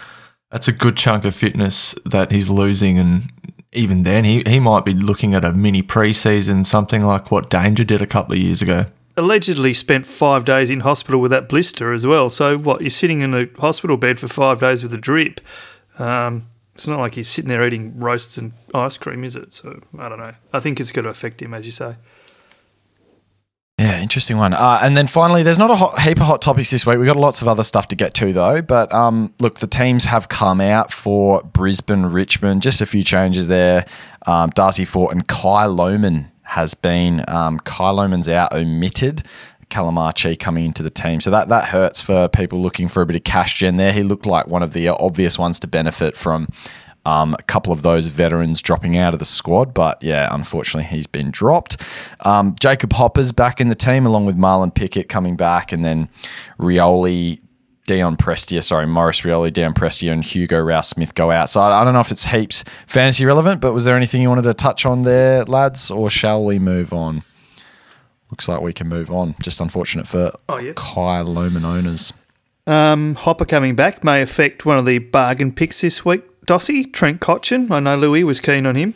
[0.55, 3.29] that's a good chunk of fitness that he's losing, and
[3.73, 7.83] even then, he, he might be looking at a mini preseason, something like what Danger
[7.83, 8.87] did a couple of years ago.
[9.17, 12.31] allegedly spent five days in hospital with that blister as well.
[12.31, 12.83] So what?
[12.83, 15.41] You're sitting in a hospital bed for five days with a drip.
[15.99, 19.53] Um, it's not like he's sitting there eating roasts and ice cream, is it?
[19.53, 20.35] So I don't know.
[20.53, 21.97] I think it's going to affect him, as you say.
[24.05, 24.53] Interesting one.
[24.53, 26.99] Uh, and then finally, there's not a hot, heap of hot topics this week.
[26.99, 28.61] We've got lots of other stuff to get to, though.
[28.61, 32.61] But um, look, the teams have come out for Brisbane, Richmond.
[32.61, 33.87] Just a few changes there.
[34.27, 37.25] Um, Darcy Fort and Kai Lohmann has been.
[37.29, 39.23] Um, Kai Lohmann's out omitted.
[39.71, 41.23] Calamachi coming into the team.
[41.23, 43.95] So that, that hurts for people looking for a bit of cash gen there.
[43.95, 46.49] He looked like one of the obvious ones to benefit from
[47.07, 51.07] um, a couple of those veterans dropping out of the squad, but yeah, unfortunately, he's
[51.07, 51.77] been dropped.
[52.21, 56.09] Um, Jacob Hopper's back in the team, along with Marlon Pickett coming back, and then
[56.59, 57.41] Rioli,
[57.87, 61.51] Dion Prestia, sorry, Maurice Rioli, Dion Prestia, and Hugo Ralphsmith go out.
[61.51, 64.29] So I, I don't know if it's heaps fantasy relevant, but was there anything you
[64.31, 67.23] wanted to touch on there, lads, or shall we move on?
[68.31, 69.35] Looks like we can move on.
[69.43, 70.73] Just unfortunate for Oh, yeah.
[70.75, 72.13] Kai Lohmann owners.
[72.67, 76.23] Um, Hopper coming back may affect one of the bargain picks this week.
[76.47, 77.71] Dossie, Trent Cotchin.
[77.71, 78.95] I know Lewy was keen on him.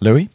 [0.00, 0.28] Lewy?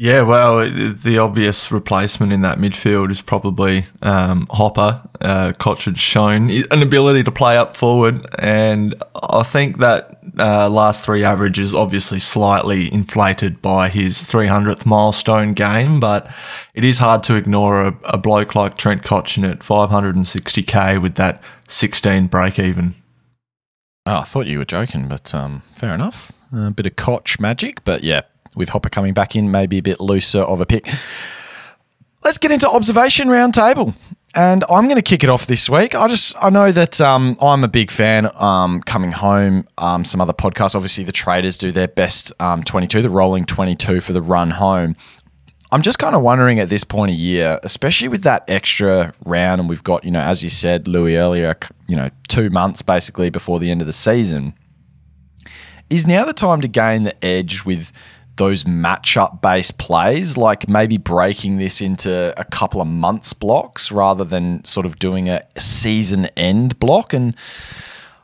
[0.00, 5.02] Yeah, well, the obvious replacement in that midfield is probably um, Hopper.
[5.20, 11.04] Uh, Cotchard's shown an ability to play up forward, and I think that uh, last
[11.04, 16.32] three average is obviously slightly inflated by his 300th milestone game, but
[16.74, 21.42] it is hard to ignore a, a bloke like Trent Cotchin at 560k with that
[21.66, 22.94] 16 break even.
[24.08, 26.32] Oh, I thought you were joking, but um, fair enough.
[26.50, 28.22] A bit of Koch magic, but yeah,
[28.56, 30.88] with Hopper coming back in, maybe a bit looser of a pick.
[32.24, 33.94] Let's get into observation roundtable.
[34.34, 35.94] And I'm going to kick it off this week.
[35.94, 38.30] I just I know that um, I'm a big fan.
[38.36, 40.74] Um, coming home, um, some other podcasts.
[40.74, 44.96] Obviously, the traders do their best um, 22, the rolling 22 for the run home.
[45.70, 49.60] I'm just kind of wondering at this point of year, especially with that extra round,
[49.60, 51.54] and we've got, you know, as you said, Lewy earlier,
[51.88, 54.54] you know, two months basically before the end of the season.
[55.90, 57.92] Is now the time to gain the edge with
[58.36, 64.24] those matchup based plays, like maybe breaking this into a couple of months blocks rather
[64.24, 67.12] than sort of doing a season end block?
[67.12, 67.36] And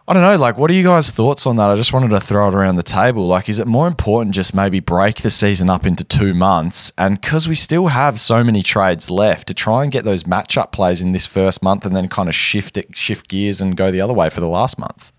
[0.06, 1.70] I don't know, like, what are you guys' thoughts on that?
[1.70, 3.26] I just wanted to throw it around the table.
[3.26, 6.92] Like, is it more important just maybe break the season up into two months?
[6.98, 10.72] And because we still have so many trades left to try and get those matchup
[10.72, 13.90] plays in this first month and then kind of shift it, shift gears and go
[13.90, 15.10] the other way for the last month?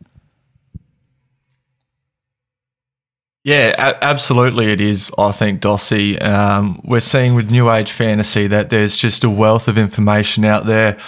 [3.43, 5.11] Yeah, a- absolutely it is.
[5.17, 6.21] I think Dossie.
[6.21, 10.67] Um, we're seeing with New Age Fantasy that there's just a wealth of information out
[10.67, 10.99] there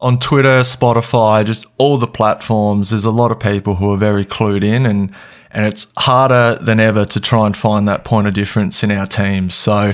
[0.00, 2.90] on Twitter, Spotify, just all the platforms.
[2.90, 5.12] There's a lot of people who are very clued in, and
[5.50, 9.06] and it's harder than ever to try and find that point of difference in our
[9.06, 9.54] teams.
[9.54, 9.92] So.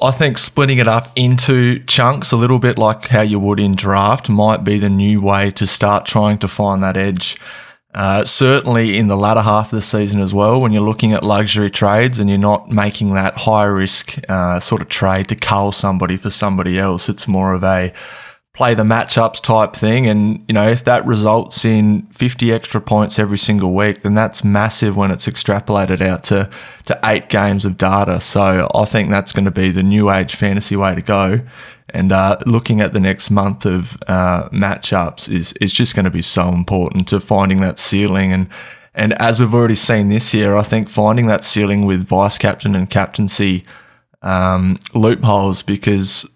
[0.00, 3.76] I think splitting it up into chunks, a little bit like how you would in
[3.76, 7.36] draft, might be the new way to start trying to find that edge.
[7.94, 11.22] Uh, certainly in the latter half of the season as well, when you're looking at
[11.22, 15.70] luxury trades and you're not making that high risk uh, sort of trade to cull
[15.70, 17.92] somebody for somebody else, it's more of a
[18.54, 20.06] play the matchups type thing.
[20.06, 24.44] And, you know, if that results in 50 extra points every single week, then that's
[24.44, 26.50] massive when it's extrapolated out to,
[26.84, 28.20] to eight games of data.
[28.20, 31.40] So I think that's going to be the new age fantasy way to go.
[31.88, 36.10] And uh, looking at the next month of uh, matchups is, is just going to
[36.10, 38.32] be so important to finding that ceiling.
[38.32, 38.48] And,
[38.94, 42.74] and as we've already seen this year, I think finding that ceiling with vice captain
[42.74, 43.64] and captaincy
[44.20, 46.26] um, loopholes because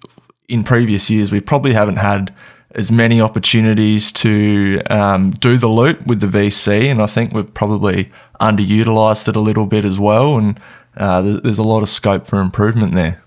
[0.48, 2.34] in previous years we probably haven't had
[2.76, 7.52] as many opportunities to um, do the loop with the VC, and I think we've
[7.54, 10.36] probably underutilized it a little bit as well.
[10.36, 10.60] And
[10.96, 13.22] uh, there's a lot of scope for improvement there.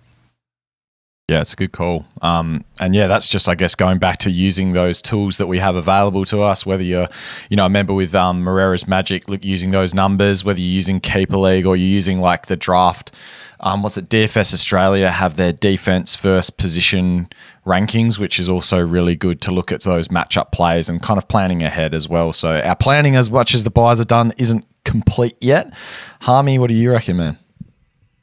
[1.29, 2.05] Yeah, it's a good call.
[2.23, 5.59] Um, and yeah, that's just, I guess, going back to using those tools that we
[5.59, 6.65] have available to us.
[6.65, 7.07] Whether you're,
[7.51, 10.99] you know, I remember with um, Moreira's Magic, look, using those numbers, whether you're using
[10.99, 13.13] Keeper League or you're using like the draft,
[13.61, 17.27] um, what's it, DFS Australia have their defense first position
[17.65, 21.27] rankings, which is also really good to look at those matchup plays and kind of
[21.27, 22.31] planning ahead as well.
[22.33, 25.73] So our planning, as much as the buyers are done, isn't complete yet.
[26.21, 27.37] Harmey, what do you reckon, man?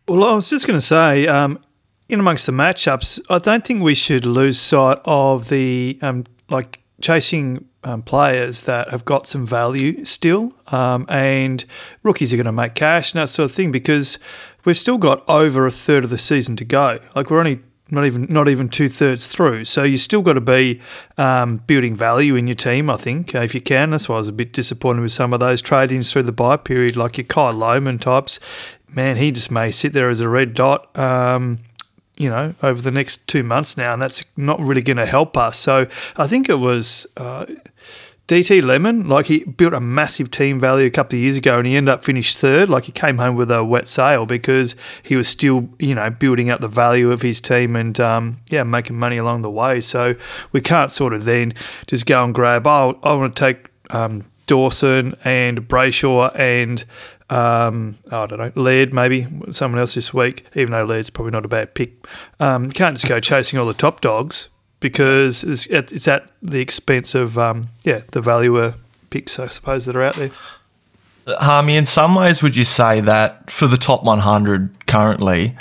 [0.08, 1.58] Well, I was just going to say, um,
[2.08, 6.80] in amongst the matchups, I don't think we should lose sight of the um, like
[7.00, 11.64] chasing um, players that have got some value still, um, and
[12.02, 14.18] rookies are going to make cash and that sort of thing because
[14.64, 16.98] we've still got over a third of the season to go.
[17.14, 20.40] Like we're only not even not even two thirds through, so you still got to
[20.40, 20.80] be
[21.16, 22.90] um, building value in your team.
[22.90, 23.90] I think uh, if you can.
[23.90, 26.56] That's why I was a bit disappointed with some of those trade-ins through the bye
[26.56, 28.40] period, like your Kai Lohmann types.
[28.88, 30.90] Man, he just may sit there as a red dot.
[32.16, 35.36] You know, over the next two months now, and that's not really going to help
[35.36, 35.58] us.
[35.58, 37.44] So I think it was uh,
[38.28, 41.66] DT Lemon, like he built a massive team value a couple of years ago, and
[41.66, 42.68] he ended up finished third.
[42.68, 44.74] Like he came home with a wet sail because
[45.04, 48.64] he was still, you know, building up the value of his team and um, yeah,
[48.64, 49.80] making money along the way.
[49.80, 50.16] So
[50.50, 51.54] we can't sort of then
[51.86, 52.66] just go and grab.
[52.66, 53.68] Oh, I want to take.
[53.90, 56.84] Um, Dawson and Brayshaw and
[57.28, 61.44] um, I don't know, Laird maybe, someone else this week, even though Laird's probably not
[61.44, 62.06] a bad pick.
[62.38, 64.48] Um, can't just go chasing all the top dogs
[64.80, 68.74] because it's at, it's at the expense of, um, yeah, the valuer
[69.10, 70.30] picks, I suppose, that are out there.
[71.26, 75.56] Harmy, in some ways, would you say that for the top 100 currently,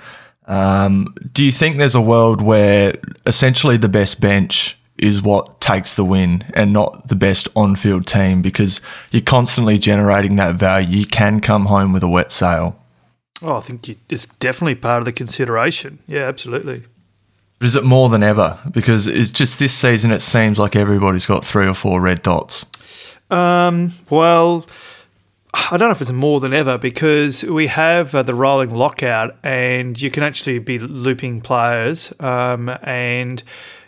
[0.47, 5.95] um, do you think there's a world where essentially the best bench is what takes
[5.95, 8.81] the win and not the best on field team because
[9.11, 10.99] you're constantly generating that value?
[10.99, 12.79] You can come home with a wet sail.
[13.41, 15.99] Oh, I think you, it's definitely part of the consideration.
[16.07, 16.83] Yeah, absolutely.
[17.59, 18.59] But is it more than ever?
[18.71, 22.65] Because it's just this season, it seems like everybody's got three or four red dots.
[23.29, 24.65] Um, well,
[25.71, 29.35] I don't know if it's more than ever because we have uh, the rolling lockout
[29.41, 33.41] and you can actually be looping players um, and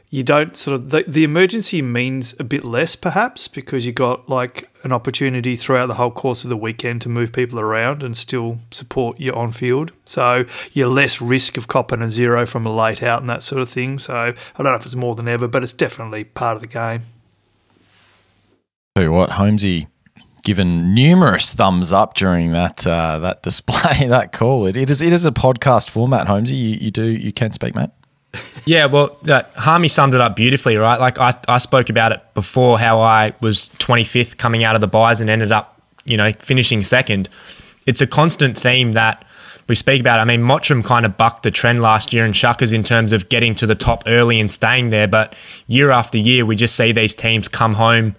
[0.10, 4.30] you don't sort of the, the emergency means a bit less perhaps because you got
[4.30, 8.16] like an opportunity throughout the whole course of the weekend to move people around and
[8.16, 9.92] still support your on field.
[10.06, 13.62] So you're less risk of copping a zero from a late out and that sort
[13.62, 14.00] of thing.
[14.00, 16.68] So I don't know if it's more than ever, but it's definitely part of the
[16.68, 17.02] game.
[18.96, 19.88] Tell you what, Holmesy
[20.44, 24.66] given numerous thumbs up during that uh, that display, that call.
[24.66, 26.56] It, it is it is a podcast format, Holmesy.
[26.56, 27.90] You, you do you can speak, mate.
[28.66, 31.00] Yeah, well, uh, Harmey summed it up beautifully, right?
[31.00, 34.88] Like I, I spoke about it before how I was 25th coming out of the
[34.88, 37.30] byes and ended up, you know, finishing second.
[37.86, 39.24] It's a constant theme that
[39.70, 40.20] we speak about.
[40.20, 43.30] I mean, Mottram kind of bucked the trend last year and Shuckers in terms of
[43.30, 45.08] getting to the top early and staying there.
[45.08, 45.34] But
[45.68, 48.16] year after year, we just see these teams come home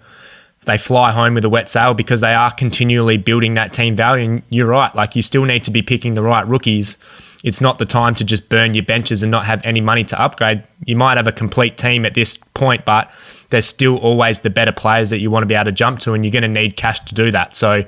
[0.65, 4.29] they fly home with a wet sail because they are continually building that team value.
[4.29, 6.97] And you're right, like you still need to be picking the right rookies.
[7.43, 10.21] It's not the time to just burn your benches and not have any money to
[10.21, 10.63] upgrade.
[10.85, 13.09] You might have a complete team at this point, but
[13.49, 16.13] there's still always the better players that you want to be able to jump to,
[16.13, 17.55] and you're going to need cash to do that.
[17.55, 17.85] So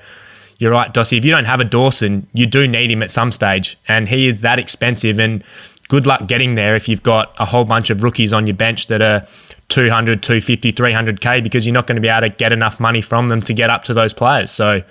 [0.58, 1.18] you're right, Dossie.
[1.18, 4.28] If you don't have a Dawson, you do need him at some stage, and he
[4.28, 5.20] is that expensive.
[5.20, 5.44] And
[5.90, 8.88] good luck getting there if you've got a whole bunch of rookies on your bench
[8.88, 9.28] that are
[9.68, 13.28] 200, 250, 300k because you're not going to be able to get enough money from
[13.28, 14.52] them to get up to those players.
[14.52, 14.84] So,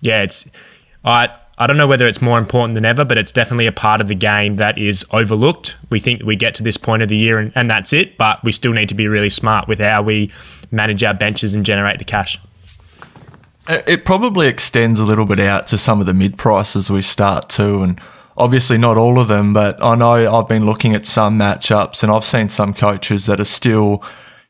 [0.00, 0.48] yeah, it's
[1.04, 1.28] I
[1.60, 4.06] I don't know whether it's more important than ever, but it's definitely a part of
[4.06, 5.76] the game that is overlooked.
[5.90, 8.42] We think we get to this point of the year and, and that's it, but
[8.44, 10.30] we still need to be really smart with how we
[10.70, 12.40] manage our benches and generate the cash.
[13.68, 17.50] It probably extends a little bit out to some of the mid prices we start
[17.50, 18.00] to, and
[18.36, 22.12] obviously not all of them, but I know I've been looking at some matchups and
[22.12, 24.02] I've seen some coaches that are still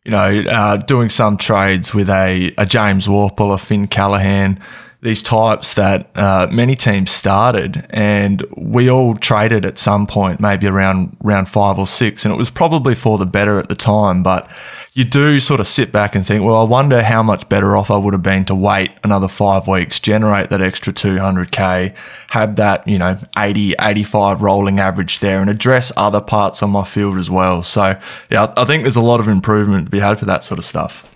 [0.05, 4.61] you know, uh, doing some trades with a, a James Worpel, a Finn Callaghan,
[5.01, 10.67] these types that uh, many teams started, and we all traded at some point, maybe
[10.67, 14.23] around round five or six, and it was probably for the better at the time,
[14.23, 14.51] but
[14.99, 17.89] you do sort of sit back and think, well, I wonder how much better off
[17.89, 21.95] I would have been to wait another five weeks, generate that extra 200K,
[22.31, 26.83] have that, you know, 80, 85 rolling average there and address other parts on my
[26.83, 27.63] field as well.
[27.63, 27.97] So,
[28.29, 30.65] yeah, I think there's a lot of improvement to be had for that sort of
[30.65, 31.09] stuff.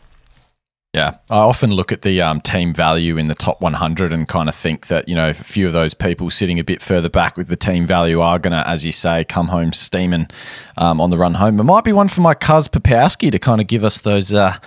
[0.94, 4.46] Yeah, I often look at the um, team value in the top 100 and kind
[4.46, 7.38] of think that you know a few of those people sitting a bit further back
[7.38, 10.28] with the team value are to, as you say, come home steaming
[10.76, 11.58] um, on the run home.
[11.58, 14.58] It might be one for my cuz Papowski to kind of give us those uh,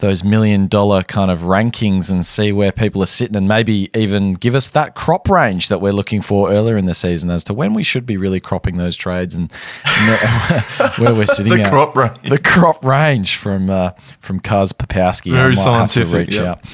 [0.00, 4.34] those million dollar kind of rankings and see where people are sitting and maybe even
[4.34, 7.54] give us that crop range that we're looking for earlier in the season as to
[7.54, 9.52] when we should be really cropping those trades and,
[10.98, 11.70] where we're sitting the at.
[11.70, 12.28] crop range.
[12.28, 15.32] The crop range from uh, from Cuz Papowski.
[15.32, 16.30] Very scientific.
[16.32, 16.46] Yep.
[16.46, 16.64] out.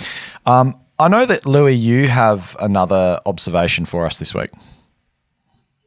[0.47, 4.51] Um, I know that Louis, you have another observation for us this week.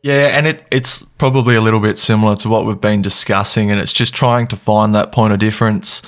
[0.02, 3.82] Yeah, and it, it's probably a little bit similar to what we've been discussing, and
[3.82, 6.02] it's just trying to find that point of difference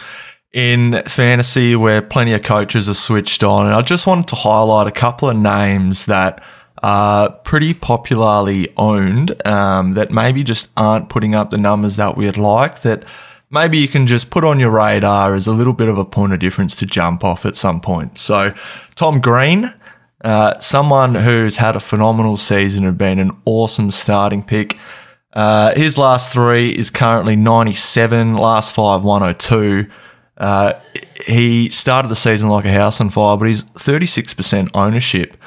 [0.54, 3.66] in fantasy where plenty of coaches are switched on.
[3.66, 6.44] And I just wanted to highlight a couple of names that
[6.84, 12.38] are pretty popularly owned um, that maybe just aren't putting up the numbers that we'd
[12.38, 13.06] like, that
[13.50, 16.34] maybe you can just put on your radar as a little bit of a point
[16.34, 18.18] of difference to jump off at some point.
[18.18, 18.54] So,
[18.96, 19.74] Tom Green.
[20.24, 24.78] Uh, someone who's had a phenomenal season and been an awesome starting pick.
[25.34, 29.90] Uh, his last three is currently 97, last five 102.
[30.42, 30.74] Uh,
[31.24, 35.38] he started the season like a house on fire, but he's 36% ownership.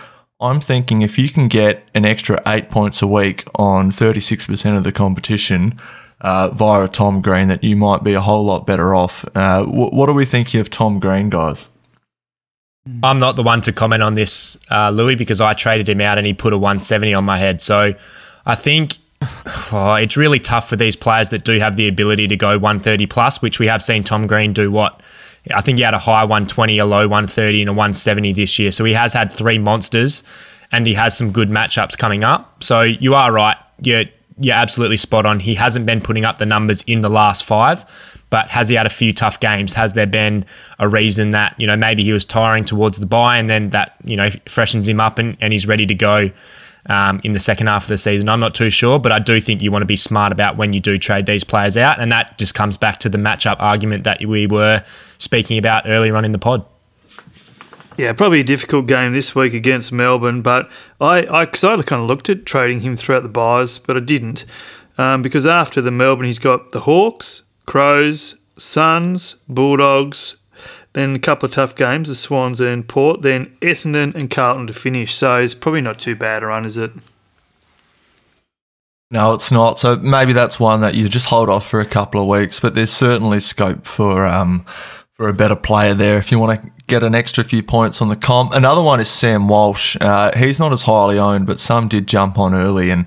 [0.41, 4.85] I'm thinking if you can get an extra eight points a week on 36% of
[4.85, 5.81] the competition
[6.21, 9.25] uh, via Tom Green, that you might be a whole lot better off.
[9.35, 11.69] Uh, wh- what are we thinking of Tom Green, guys?
[13.03, 16.19] I'm not the one to comment on this, uh, Louis, because I traded him out
[16.19, 17.61] and he put a 170 on my head.
[17.61, 17.95] So
[18.47, 18.99] I think
[19.73, 23.07] oh, it's really tough for these players that do have the ability to go 130
[23.07, 25.01] plus, which we have seen Tom Green do what?
[25.55, 28.71] I think he had a high 120, a low 130, and a 170 this year.
[28.73, 30.23] So he has had three monsters.
[30.75, 32.63] and he has some good matchups coming up.
[32.63, 33.57] So you are right.
[33.81, 34.07] You're,
[34.39, 35.39] you're absolutely spot on.
[35.39, 37.85] He hasn't been putting up the numbers in the last five,
[38.29, 39.75] but has he had a few tough games?
[39.75, 40.45] Has there been
[40.81, 43.95] a reason that, you know, maybe he was tiring towards the bye and then that,
[44.03, 46.31] you know, freshens him up and, and he's ready to go
[46.87, 48.29] um, in the second half of the season?
[48.29, 50.73] I'm not too sure, but I do think you want to be smart about when
[50.73, 52.01] you do trade these players out.
[52.01, 54.85] And that just comes back to the matchup argument that we were
[55.19, 56.65] speaking about earlier on in the pod.
[57.97, 60.69] Yeah, probably a difficult game this week against Melbourne, but
[61.01, 64.01] I, I, cause I kind of looked at trading him throughout the byes, but I
[64.01, 64.45] didn't.
[64.99, 70.37] Um, because after the Melbourne, he's got the Hawks, Crows, Suns, Bulldogs,
[70.95, 74.73] then a couple of tough games, the Swans and Port, then Essendon and Carlton to
[74.73, 75.15] finish.
[75.15, 76.93] So it's probably not too bad a run, is it?
[79.11, 79.79] No, it's not.
[79.79, 82.75] So maybe that's one that you just hold off for a couple of weeks, but
[82.75, 84.65] there's certainly scope for um,
[85.13, 88.09] for a better player there if you want to get an extra few points on
[88.09, 88.53] the comp.
[88.53, 89.97] Another one is Sam Walsh.
[90.01, 92.91] Uh, he's not as highly owned, but some did jump on early.
[92.91, 93.07] And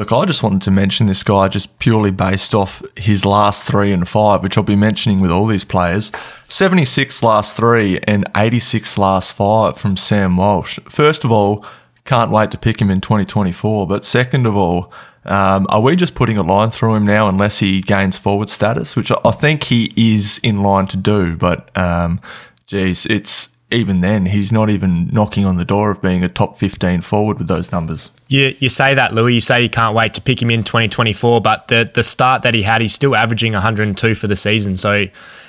[0.00, 3.92] look, I just wanted to mention this guy just purely based off his last three
[3.92, 6.10] and five, which I'll be mentioning with all these players
[6.48, 10.78] 76 last three and 86 last five from Sam Walsh.
[10.88, 11.66] First of all,
[12.06, 13.86] can't wait to pick him in 2024.
[13.86, 14.90] But second of all,
[15.26, 18.96] um, are we just putting a line through him now unless he gains forward status,
[18.96, 21.36] which I think he is in line to do?
[21.36, 22.22] But um,
[22.66, 26.56] geez, it's even then he's not even knocking on the door of being a top
[26.56, 28.10] 15 forward with those numbers.
[28.28, 29.34] You, you say that, Louis.
[29.34, 32.54] You say you can't wait to pick him in 2024, but the, the start that
[32.54, 34.76] he had, he's still averaging 102 for the season.
[34.76, 35.06] So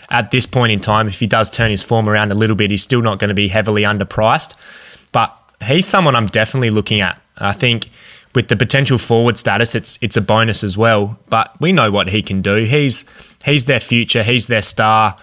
[0.09, 2.69] at this point in time, if he does turn his form around a little bit,
[2.69, 4.53] he's still not going to be heavily underpriced.
[5.11, 7.19] But he's someone I'm definitely looking at.
[7.37, 7.89] I think
[8.35, 11.19] with the potential forward status, it's it's a bonus as well.
[11.29, 12.63] But we know what he can do.
[12.65, 13.05] He's
[13.43, 14.23] he's their future.
[14.23, 15.17] He's their star.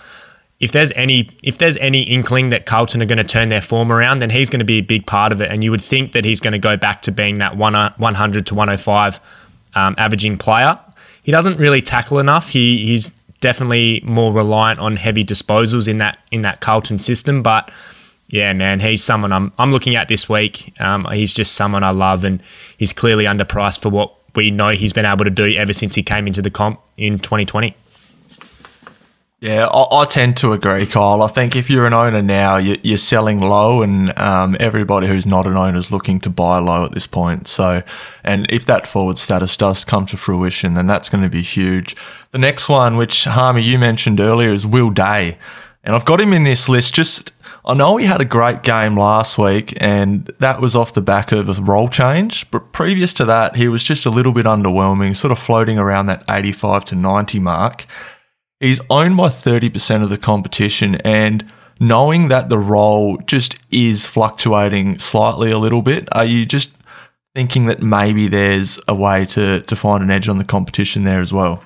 [0.61, 3.92] If there's any if there's any inkling that Carlton are going to turn their form
[3.92, 5.50] around, then he's going to be a big part of it.
[5.50, 8.46] And you would think that he's going to go back to being that one 100
[8.46, 9.20] to 105
[9.74, 10.78] um, averaging player.
[11.22, 12.50] He doesn't really tackle enough.
[12.50, 17.70] He he's definitely more reliant on heavy disposals in that in that Carlton system, but
[18.28, 20.74] yeah, man, he's someone I'm I'm looking at this week.
[20.80, 22.42] Um, he's just someone I love, and
[22.76, 26.02] he's clearly underpriced for what we know he's been able to do ever since he
[26.02, 27.74] came into the comp in 2020.
[29.41, 31.22] Yeah, I, I tend to agree, Kyle.
[31.22, 35.26] I think if you're an owner now, you, you're selling low, and um, everybody who's
[35.26, 37.47] not an owner is looking to buy low at this point.
[37.47, 37.84] So,
[38.24, 41.95] and if that forward status does come to fruition, then that's going to be huge.
[42.32, 45.39] The next one, which Harmey you mentioned earlier, is Will Day,
[45.84, 47.30] and I've got him in this list just
[47.64, 51.32] I know he had a great game last week, and that was off the back
[51.32, 52.51] of a role change.
[52.51, 56.07] But previous to that, he was just a little bit underwhelming, sort of floating around
[56.07, 57.86] that 85 to 90 mark.
[58.61, 64.98] He's owned by 30% of the competition, and knowing that the role just is fluctuating
[64.98, 66.74] slightly a little bit, are you just
[67.34, 71.20] thinking that maybe there's a way to, to find an edge on the competition there
[71.20, 71.62] as well?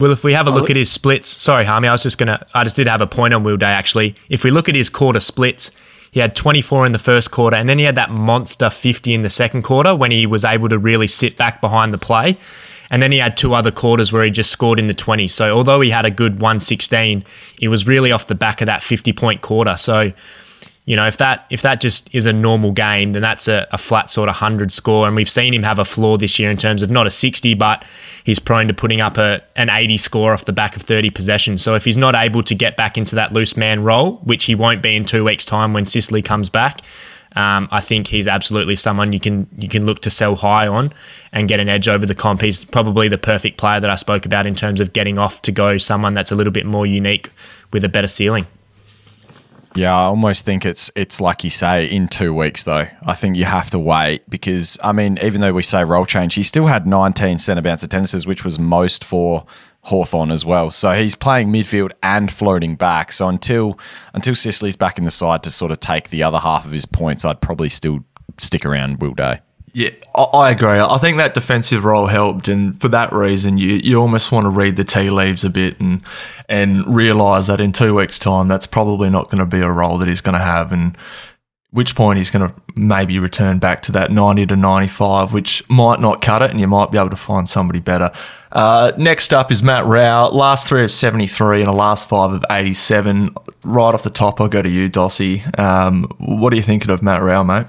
[0.00, 2.44] Well, if we have a look at his splits, sorry, Harmey, I was just gonna,
[2.54, 4.16] I just did have a point on Will Day actually.
[4.30, 5.70] If we look at his quarter splits,
[6.10, 9.22] he had 24 in the first quarter, and then he had that monster 50 in
[9.22, 12.36] the second quarter when he was able to really sit back behind the play.
[12.90, 15.28] And then he had two other quarters where he just scored in the 20.
[15.28, 17.24] So although he had a good 116,
[17.60, 19.76] it was really off the back of that 50 point quarter.
[19.76, 20.12] So
[20.90, 23.78] you know, if that if that just is a normal game, then that's a, a,
[23.78, 25.06] flat sort of hundred score.
[25.06, 27.54] And we've seen him have a flaw this year in terms of not a sixty,
[27.54, 27.84] but
[28.24, 31.62] he's prone to putting up a an eighty score off the back of thirty possessions.
[31.62, 34.56] So if he's not able to get back into that loose man role, which he
[34.56, 36.80] won't be in two weeks' time when Sicily comes back,
[37.36, 40.92] um, I think he's absolutely someone you can you can look to sell high on
[41.32, 42.40] and get an edge over the comp.
[42.40, 45.52] He's probably the perfect player that I spoke about in terms of getting off to
[45.52, 47.30] go someone that's a little bit more unique
[47.72, 48.46] with a better ceiling.
[49.76, 52.88] Yeah, I almost think it's it's like you say in two weeks though.
[53.06, 56.34] I think you have to wait because I mean, even though we say role change,
[56.34, 59.46] he still had 19 centre bounce attendances, which was most for
[59.82, 60.70] Hawthorn as well.
[60.70, 63.12] So he's playing midfield and floating back.
[63.12, 63.78] So until
[64.14, 66.86] until Sicily's back in the side to sort of take the other half of his
[66.86, 68.00] points, I'd probably still
[68.38, 69.40] stick around Will Day.
[69.72, 70.80] Yeah, I agree.
[70.80, 74.50] I think that defensive role helped, and for that reason, you, you almost want to
[74.50, 76.02] read the tea leaves a bit and
[76.48, 79.96] and realise that in two weeks' time, that's probably not going to be a role
[79.98, 80.98] that he's going to have, and
[81.72, 86.00] which point he's going to maybe return back to that 90 to 95, which might
[86.00, 88.10] not cut it, and you might be able to find somebody better.
[88.50, 92.44] Uh, next up is Matt Rowell, last three of 73 and a last five of
[92.50, 93.34] 87.
[93.62, 95.58] Right off the top, I'll go to you, Dossie.
[95.58, 97.66] Um, what are you thinking of Matt Rowell, mate?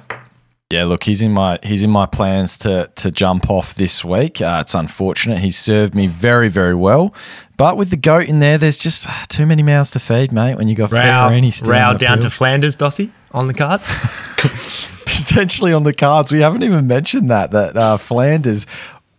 [0.71, 4.41] Yeah, look, he's in my he's in my plans to to jump off this week.
[4.41, 5.39] Uh, it's unfortunate.
[5.39, 7.13] He's served me very very well,
[7.57, 10.55] but with the goat in there, there's just too many mouths to feed, mate.
[10.55, 13.81] When you got Row, Fiorini still Row down to Flanders, Dossie on the card.
[15.05, 16.31] potentially on the cards.
[16.31, 18.65] We haven't even mentioned that that uh, Flanders,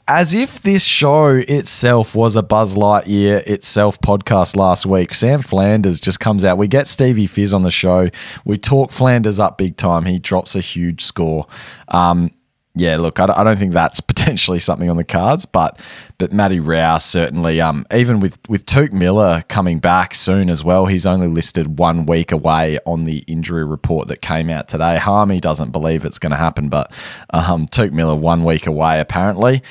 [0.09, 5.14] as if this show itself was a Buzz Lightyear itself podcast last week.
[5.14, 6.59] Sam Flanders just comes out.
[6.59, 8.09] We get Stevie Fizz on the show.
[8.44, 10.05] We talk Flanders up big time.
[10.05, 11.46] He drops a huge score.
[11.88, 12.30] Um,
[12.74, 15.80] yeah, look, I I don't think that's potentially something on the cards, but
[16.18, 17.60] but Matty Rowell certainly.
[17.60, 22.06] Um, even with with Touk Miller coming back soon as well, he's only listed one
[22.06, 24.96] week away on the injury report that came out today.
[24.96, 26.92] Harmey doesn't believe it's going to happen, but
[27.30, 29.62] um, Touk Miller one week away apparently.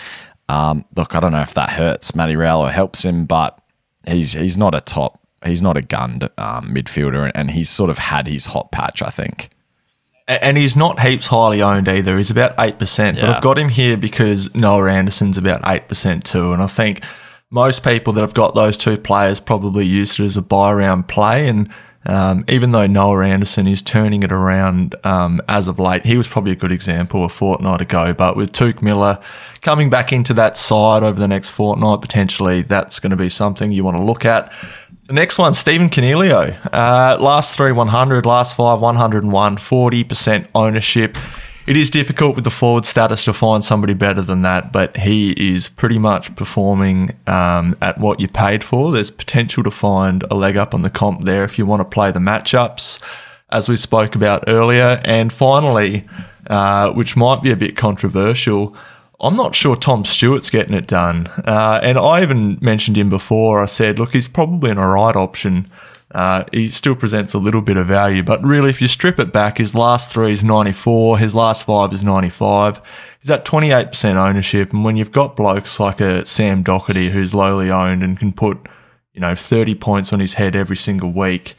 [0.47, 3.59] Um, look, I don't know if that hurts Matty Rowell or helps him, but
[4.05, 7.97] he's he's not a top, he's not a gunned um, midfielder, and he's sort of
[7.97, 9.49] had his hot patch, I think.
[10.41, 12.17] And he's not heaps highly owned either.
[12.17, 13.15] He's about 8%.
[13.15, 16.53] But I've got him here because Noah Anderson's about 8% too.
[16.53, 17.03] And I think
[17.49, 21.07] most people that have got those two players probably used it as a bye round
[21.07, 21.47] play.
[21.47, 21.69] And
[22.05, 26.27] um, even though Noah Anderson is turning it around um, as of late, he was
[26.27, 28.13] probably a good example a fortnight ago.
[28.13, 29.19] But with Touk Miller
[29.61, 33.71] coming back into that side over the next fortnight, potentially that's going to be something
[33.71, 34.51] you want to look at.
[35.11, 36.57] The next one, Stephen Coniglio.
[36.71, 41.17] Uh, last three 100, last five 101, 40% ownership.
[41.67, 45.31] It is difficult with the forward status to find somebody better than that, but he
[45.31, 48.93] is pretty much performing um, at what you paid for.
[48.93, 51.85] There's potential to find a leg up on the comp there if you want to
[51.93, 53.03] play the matchups,
[53.49, 55.01] as we spoke about earlier.
[55.03, 56.07] And finally,
[56.47, 58.77] uh, which might be a bit controversial,
[59.21, 61.27] I'm not sure Tom Stewart's getting it done.
[61.45, 63.61] Uh, and I even mentioned him before.
[63.61, 65.71] I said, look, he's probably an alright option.
[66.13, 69.31] Uh, he still presents a little bit of value, but really, if you strip it
[69.31, 72.81] back, his last three is 94, his last five is 95.
[73.21, 74.73] He's at 28% ownership.
[74.73, 78.67] And when you've got blokes like a Sam Docherty who's lowly owned and can put,
[79.13, 81.55] you know, 30 points on his head every single week,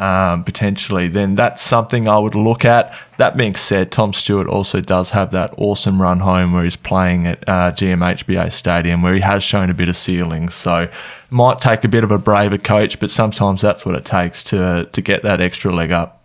[0.00, 2.96] um, potentially, then that's something I would look at.
[3.18, 7.26] That being said, Tom Stewart also does have that awesome run home where he's playing
[7.26, 10.48] at uh, GMHBA Stadium, where he has shown a bit of ceiling.
[10.48, 10.88] So,
[11.28, 14.88] might take a bit of a braver coach, but sometimes that's what it takes to
[14.90, 16.24] to get that extra leg up.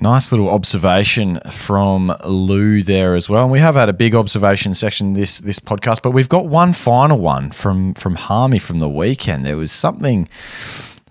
[0.00, 3.44] Nice little observation from Lou there as well.
[3.44, 6.72] And we have had a big observation section this this podcast, but we've got one
[6.72, 9.46] final one from from Harmey from the weekend.
[9.46, 10.28] There was something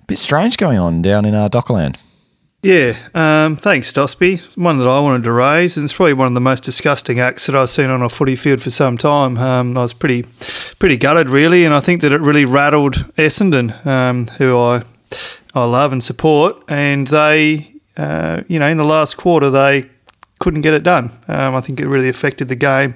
[0.08, 1.98] bit strange going on down in uh, Dockland.
[2.64, 4.58] Yeah, um, thanks, Dosby.
[4.58, 7.46] One that I wanted to raise, and it's probably one of the most disgusting acts
[7.48, 9.38] that I've seen on a footy field for some time.
[9.38, 10.24] Um, I was pretty,
[10.80, 14.84] pretty gutted, really, and I think that it really rattled Essendon, um, who I,
[15.54, 19.90] I love and support, and they, uh, you know, in the last quarter they
[20.40, 21.12] couldn't get it done.
[21.28, 22.96] Um, I think it really affected the game,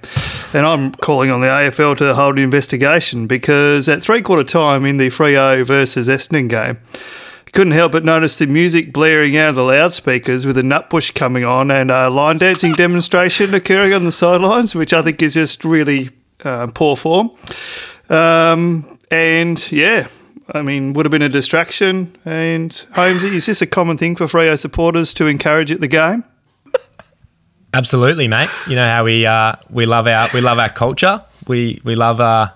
[0.53, 4.85] and I'm calling on the AFL to hold an investigation because at three quarter time
[4.85, 6.79] in the Freo versus Essendon game.
[7.53, 11.43] Couldn't help but notice the music blaring out of the loudspeakers with a nutbush coming
[11.43, 15.63] on and a line dancing demonstration occurring on the sidelines, which I think is just
[15.63, 16.09] really
[16.43, 17.31] uh, poor form.
[18.09, 20.07] Um, and yeah,
[20.51, 22.15] I mean, would have been a distraction.
[22.25, 26.25] And Holmesy, is this a common thing for Freo supporters to encourage at the game?
[27.78, 28.49] Absolutely, mate.
[28.67, 31.23] You know how we uh, we love our we love our culture.
[31.47, 32.49] We we love uh,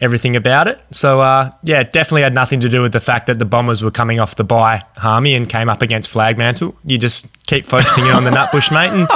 [0.00, 0.80] everything about it.
[0.90, 3.84] So uh, yeah, it definitely had nothing to do with the fact that the Bombers
[3.84, 6.74] were coming off the bye, Harmey, and came up against Flagmantle.
[6.84, 8.90] You just keep focusing in on the Nutbush, mate.
[8.90, 9.06] And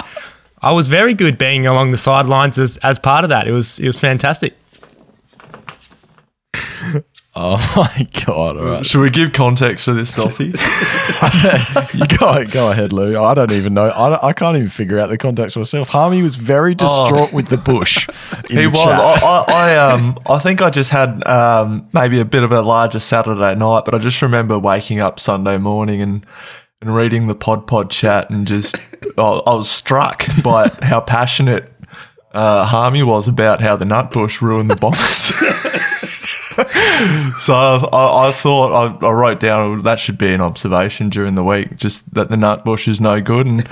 [0.63, 3.49] I was very good being along the sidelines as, as part of that.
[3.49, 4.55] It was it was fantastic.
[7.41, 7.57] Oh
[7.99, 8.57] my god!
[8.57, 10.49] All right, Should we give context to this, Dossie?
[11.95, 13.17] you go go ahead, Lou.
[13.17, 13.85] I don't even know.
[13.85, 15.89] I, I can't even figure out the context myself.
[15.89, 18.09] Harmey was very distraught with the bush.
[18.49, 18.85] he the was.
[18.85, 22.61] I, I, I um I think I just had um maybe a bit of a
[22.61, 26.27] larger Saturday night, but I just remember waking up Sunday morning and
[26.81, 28.77] and reading the Pod Pod chat and just
[29.17, 31.71] I, I was struck by how passionate
[32.33, 35.33] uh, Harmey was about how the nut bush ruined the Bombers.
[37.39, 41.35] so I, I, I thought I, I wrote down that should be an observation during
[41.37, 43.67] the week, just that the nut bush is no good, and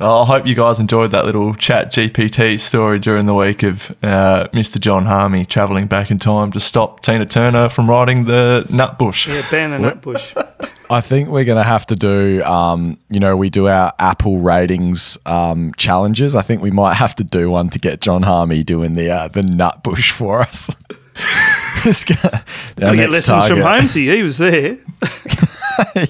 [0.00, 4.48] I hope you guys enjoyed that little Chat GPT story during the week of uh,
[4.52, 4.80] Mr.
[4.80, 9.28] Jon Harmey travelling back in time to stop Tina Turner from riding the Nutbush.
[9.28, 10.70] Yeah, ban the nutbush.
[10.90, 14.40] I think we're going to have to do, um, you know, we do our Apple
[14.40, 16.34] ratings um, challenges.
[16.34, 19.28] I think we might have to do one to get Jon Harmey doing the uh,
[19.28, 20.74] the nut bush for us.
[22.04, 22.40] Gonna- our
[22.76, 23.64] Gotta get lessons from target.
[23.64, 24.14] Holmesy.
[24.16, 24.78] He was there.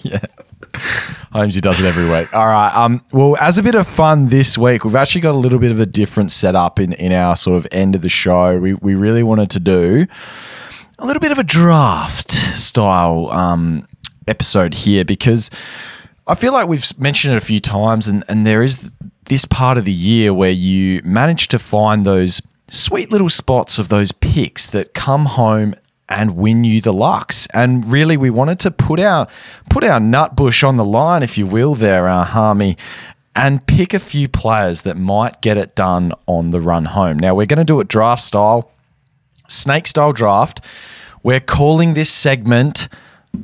[0.03, 0.19] Yeah.
[1.33, 2.35] Holmesy does it every week.
[2.35, 2.75] All right.
[2.75, 5.71] Um, well, as a bit of fun this week, we've actually got a little bit
[5.71, 8.59] of a different setup in, in our sort of end of the show.
[8.59, 10.07] We, we really wanted to do
[10.99, 13.87] a little bit of a draft style um,
[14.27, 15.51] episode here because
[16.27, 18.91] I feel like we've mentioned it a few times, and, and there is
[19.27, 22.43] this part of the year where you manage to find those
[22.73, 25.75] sweet little spots of those picks that come home
[26.09, 27.47] and win you the Lux.
[27.55, 29.29] And really, we wanted to put our
[29.71, 32.77] put our nut bush on the line, if you will, there, our Harmey,
[33.37, 37.19] and pick a few players that might get it done on the run home.
[37.19, 38.71] Now we're going to do it draft style,
[39.49, 40.65] snake style draft.
[41.23, 42.89] We're calling this segment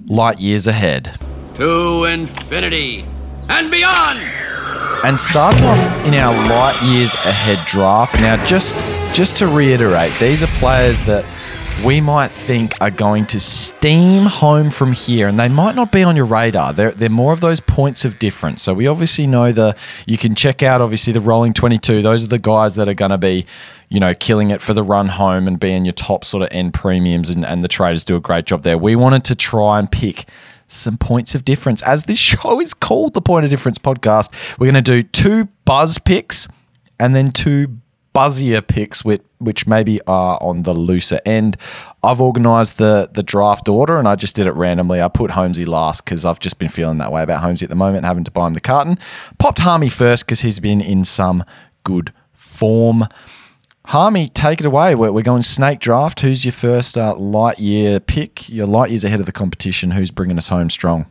[0.07, 1.17] light years ahead.
[1.55, 3.05] To infinity
[3.49, 4.19] and beyond.
[5.05, 8.15] And starting off in our light years ahead draft.
[8.21, 8.77] Now, just
[9.15, 11.25] just to reiterate, these are players that
[11.85, 16.03] we might think are going to steam home from here, and they might not be
[16.03, 16.73] on your radar.
[16.73, 18.63] They're, they're more of those points of difference.
[18.63, 22.03] So we obviously know the you can check out obviously the rolling twenty two.
[22.03, 23.47] Those are the guys that are going to be,
[23.89, 26.75] you know, killing it for the run home and being your top sort of end
[26.75, 28.77] premiums, and, and the traders do a great job there.
[28.77, 30.25] We wanted to try and pick
[30.67, 31.83] some points of difference.
[31.83, 35.49] As this show is called the Point of Difference podcast, we're going to do two
[35.65, 36.49] buzz picks
[36.99, 37.77] and then two
[38.19, 41.57] buzzier picks, which, which maybe are on the looser end.
[42.03, 45.01] I've organised the the draft order and I just did it randomly.
[45.01, 47.77] I put Holmesy last because I've just been feeling that way about Holmesy at the
[47.77, 48.99] moment, having to buy him the carton.
[49.39, 51.45] Popped Harmey first because he's been in some
[51.85, 53.05] good form.
[53.87, 54.97] Harmey, take it away.
[54.97, 56.19] We're, we're going snake draft.
[56.21, 58.49] Who's your first uh, light year pick?
[58.49, 59.93] Your light years ahead of the competition.
[59.93, 61.07] Who's bringing us home strong?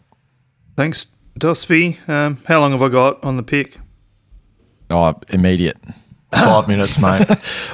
[0.76, 1.08] Thanks,
[1.40, 2.08] Dosby.
[2.10, 3.78] Um, how long have I got on the pick?
[4.90, 5.78] Oh, immediate.
[6.32, 7.26] Five minutes, mate.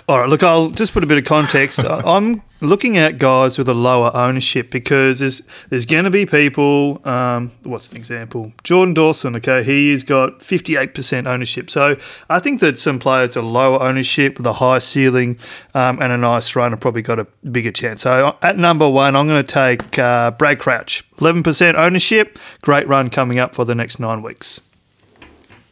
[0.08, 1.84] All right, look, I'll just put a bit of context.
[1.88, 7.02] I'm looking at guys with a lower ownership because there's there's going to be people.
[7.08, 8.54] Um, what's an example?
[8.64, 9.36] Jordan Dawson.
[9.38, 11.72] Okay, he's got 58% ownership.
[11.72, 11.98] So
[12.30, 15.40] I think that some players with a lower ownership with a high ceiling
[15.74, 18.04] um, and a nice run have probably got a bigger chance.
[18.04, 21.04] So at number one, I'm going to take uh, Brad Crouch.
[21.18, 22.38] 11% ownership.
[22.62, 24.62] Great run coming up for the next nine weeks.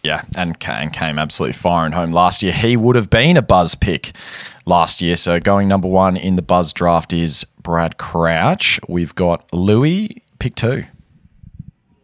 [0.03, 2.51] Yeah, and came, came absolutely firing home last year.
[2.51, 4.11] He would have been a buzz pick
[4.65, 5.15] last year.
[5.15, 8.79] So going number one in the buzz draft is Brad Crouch.
[8.87, 10.85] We've got Louis, pick two.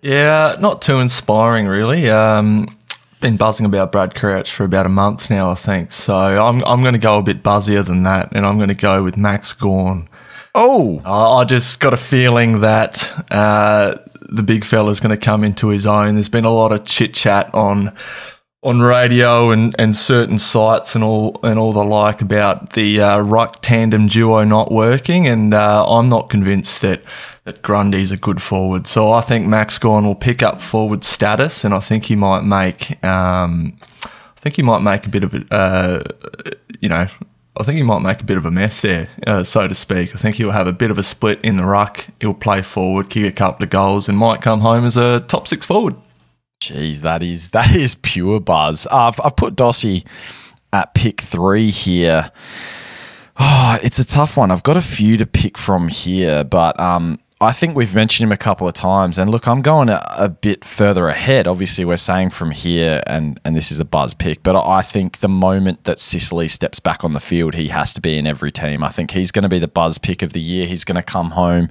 [0.02, 2.10] Yeah, not too inspiring, really.
[2.10, 2.78] Um,
[3.20, 5.92] been buzzing about Brad Crouch for about a month now, I think.
[5.92, 8.76] So I'm I'm going to go a bit buzzier than that, and I'm going to
[8.76, 10.08] go with Max Gawn.
[10.54, 13.96] Oh, I I just got a feeling that uh,
[14.30, 16.16] the big fella's going to come into his own.
[16.16, 17.94] There's been a lot of chit chat on
[18.64, 23.20] on radio and, and certain sites and all and all the like about the uh,
[23.20, 27.04] ruck tandem duo not working, and uh, I'm not convinced that
[27.46, 28.88] that Grundy's a good forward.
[28.88, 32.42] So I think Max Gawn will pick up forward status, and I think he might
[32.42, 36.04] make um, I think he might make a bit of a uh,
[36.82, 37.08] you know.
[37.60, 40.14] I think he might make a bit of a mess there, uh, so to speak.
[40.14, 42.06] I think he'll have a bit of a split in the ruck.
[42.20, 45.48] He'll play forward, kick a couple of goals, and might come home as a top
[45.48, 45.96] six forward.
[46.62, 48.88] Jeez, that is that is pure buzz.
[48.88, 50.06] Uh, I've, I've put Dossie
[50.74, 52.32] at pick three here.
[53.40, 54.50] Oh, it's a tough one.
[54.50, 58.32] I've got a few to pick from here, but um, I think we've mentioned him
[58.32, 59.20] a couple of times.
[59.20, 61.46] And look, I'm going a, a bit further ahead.
[61.46, 65.20] Obviously, we're saying from here, and and this is a buzz pick, but I think
[65.20, 68.52] the moment that Sicily steps back on the field, he has to be in every
[68.52, 68.84] team.
[68.84, 70.66] I think he's going to be the buzz pick of the year.
[70.66, 71.70] He's going to come home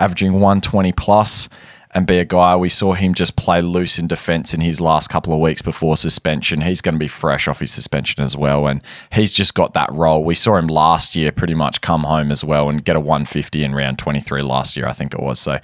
[0.00, 1.48] averaging 120 plus
[1.94, 2.56] and be a guy.
[2.56, 5.96] We saw him just play loose in defence in his last couple of weeks before
[5.96, 6.60] suspension.
[6.60, 8.82] He's going to be fresh off his suspension as well, and
[9.12, 10.24] he's just got that role.
[10.24, 13.62] We saw him last year pretty much come home as well and get a 150
[13.62, 15.38] in round 23 last year, I think it was.
[15.38, 15.58] So,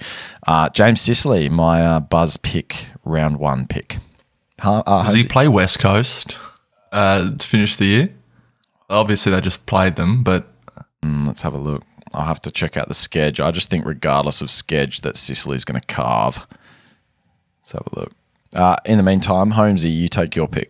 [0.47, 3.97] uh, James Sicily, my uh, buzz pick, round one pick.
[4.59, 6.37] Huh, uh, Does he play West Coast
[6.91, 8.13] uh, to finish the year?
[8.89, 10.47] Obviously, they just played them, but
[11.03, 11.83] Mm, let's have a look.
[12.13, 13.39] I'll have to check out the sketch.
[13.39, 16.45] I just think, regardless of sketch, that Sicily's going to carve.
[17.59, 18.11] Let's have a look.
[18.53, 20.69] Uh, in the meantime, Holmesy, you take your pick.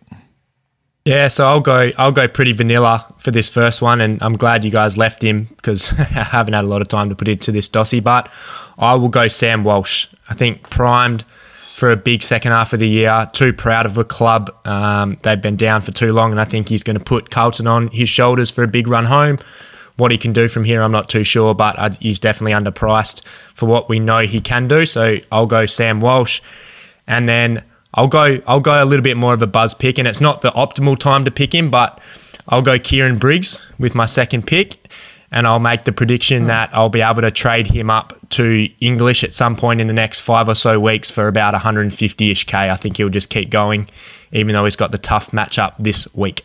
[1.04, 1.90] Yeah, so I'll go.
[1.98, 5.48] I'll go pretty vanilla for this first one, and I'm glad you guys left him
[5.56, 7.98] because I haven't had a lot of time to put into this dossy.
[7.98, 8.30] But
[8.78, 10.06] I will go Sam Walsh.
[10.28, 11.24] I think primed
[11.74, 13.28] for a big second half of the year.
[13.32, 14.54] Too proud of a club.
[14.64, 17.66] Um, they've been down for too long, and I think he's going to put Carlton
[17.66, 19.40] on his shoulders for a big run home.
[19.96, 23.22] What he can do from here, I'm not too sure, but he's definitely underpriced
[23.54, 24.86] for what we know he can do.
[24.86, 26.40] So I'll go Sam Walsh,
[27.06, 27.62] and then
[27.94, 30.42] I'll go I'll go a little bit more of a buzz pick, and it's not
[30.42, 32.00] the optimal time to pick him, but
[32.48, 34.88] I'll go Kieran Briggs with my second pick,
[35.30, 39.22] and I'll make the prediction that I'll be able to trade him up to English
[39.22, 42.70] at some point in the next five or so weeks for about 150ish k.
[42.70, 43.88] I think he'll just keep going,
[44.32, 46.42] even though he's got the tough matchup this week.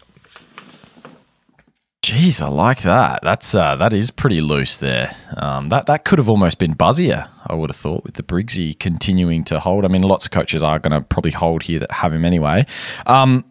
[2.07, 3.19] Jeez, I like that.
[3.21, 5.11] That's uh, that is pretty loose there.
[5.35, 7.27] Um, that that could have almost been buzzier.
[7.45, 9.83] I would have thought with the Briggsy continuing to hold.
[9.83, 12.65] I mean, lots of coaches are going to probably hold here that have him anyway.
[13.05, 13.43] Um,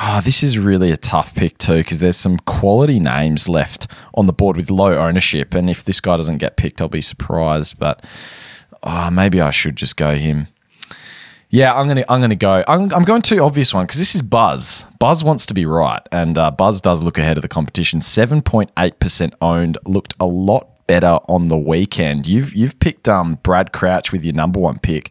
[0.00, 4.26] Oh, this is really a tough pick too because there's some quality names left on
[4.26, 7.80] the board with low ownership, and if this guy doesn't get picked, I'll be surprised.
[7.80, 8.06] But
[8.84, 10.46] oh, maybe I should just go him.
[11.50, 12.62] Yeah, I'm gonna I'm gonna go.
[12.68, 14.84] I'm, I'm going to obvious one because this is Buzz.
[14.98, 18.02] Buzz wants to be right, and uh, Buzz does look ahead of the competition.
[18.02, 19.78] Seven point eight percent owned.
[19.86, 22.26] Looked a lot better on the weekend.
[22.26, 25.10] You've you've picked um, Brad Crouch with your number one pick.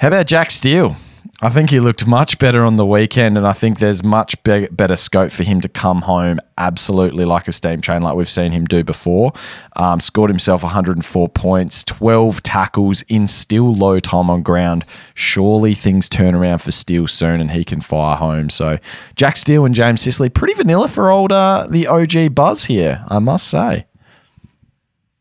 [0.00, 0.96] How about Jack Steele?
[1.40, 4.66] I think he looked much better on the weekend, and I think there's much be-
[4.72, 8.50] better scope for him to come home absolutely like a steam train, like we've seen
[8.50, 9.32] him do before.
[9.76, 14.84] Um, scored himself 104 points, 12 tackles in still low time on ground.
[15.14, 18.50] Surely things turn around for Steele soon, and he can fire home.
[18.50, 18.78] So
[19.14, 23.20] Jack Steele and James Sicily, pretty vanilla for old uh, the OG Buzz here, I
[23.20, 23.86] must say.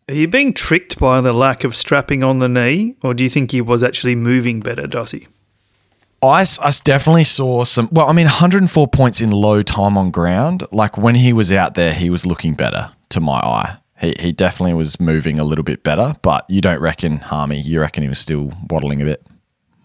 [0.09, 3.29] Are you being tricked by the lack of strapping on the knee, or do you
[3.29, 5.27] think he was actually moving better, Dossie?
[6.21, 7.89] I, I definitely saw some.
[7.91, 10.63] Well, I mean, 104 points in low time on ground.
[10.71, 13.77] Like when he was out there, he was looking better to my eye.
[13.99, 17.79] He, he definitely was moving a little bit better, but you don't reckon, Harmey, you
[17.81, 19.25] reckon he was still waddling a bit?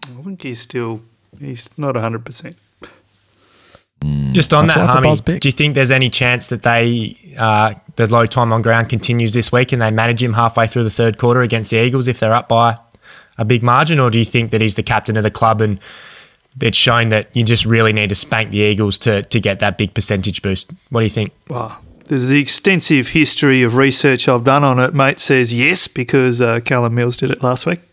[0.05, 1.01] I think he's still,
[1.39, 2.55] he's not 100%.
[4.33, 8.05] Just on that, why Harmey, do you think there's any chance that they uh, the
[8.07, 11.17] low time on ground continues this week and they manage him halfway through the third
[11.17, 12.75] quarter against the Eagles if they're up by
[13.37, 15.79] a big margin, or do you think that he's the captain of the club and
[16.61, 19.77] it's shown that you just really need to spank the Eagles to to get that
[19.77, 20.71] big percentage boost?
[20.89, 21.31] What do you think?
[21.49, 24.93] Well, there's the extensive history of research I've done on it.
[24.93, 27.79] Mate says yes because uh, Callum Mills did it last week.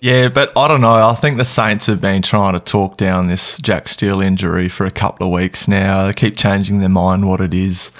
[0.00, 1.08] Yeah, but I don't know.
[1.08, 4.84] I think the Saints have been trying to talk down this Jack Steele injury for
[4.84, 6.06] a couple of weeks now.
[6.06, 7.90] They keep changing their mind what it is,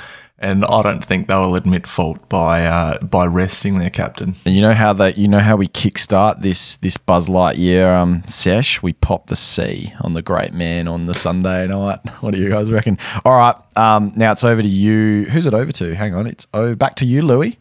[0.45, 4.37] and I don't think they'll admit fault by uh, by resting their captain.
[4.45, 8.23] And you know how that you know how we kickstart this this Buzz Lightyear um
[8.27, 8.83] sesh?
[8.83, 11.99] We pop the C on the great man on the Sunday night.
[12.21, 12.97] What do you guys reckon?
[13.25, 15.25] All right, um, now it's over to you.
[15.25, 15.95] Who's it over to?
[15.95, 17.59] Hang on, it's oh back to you, Louis.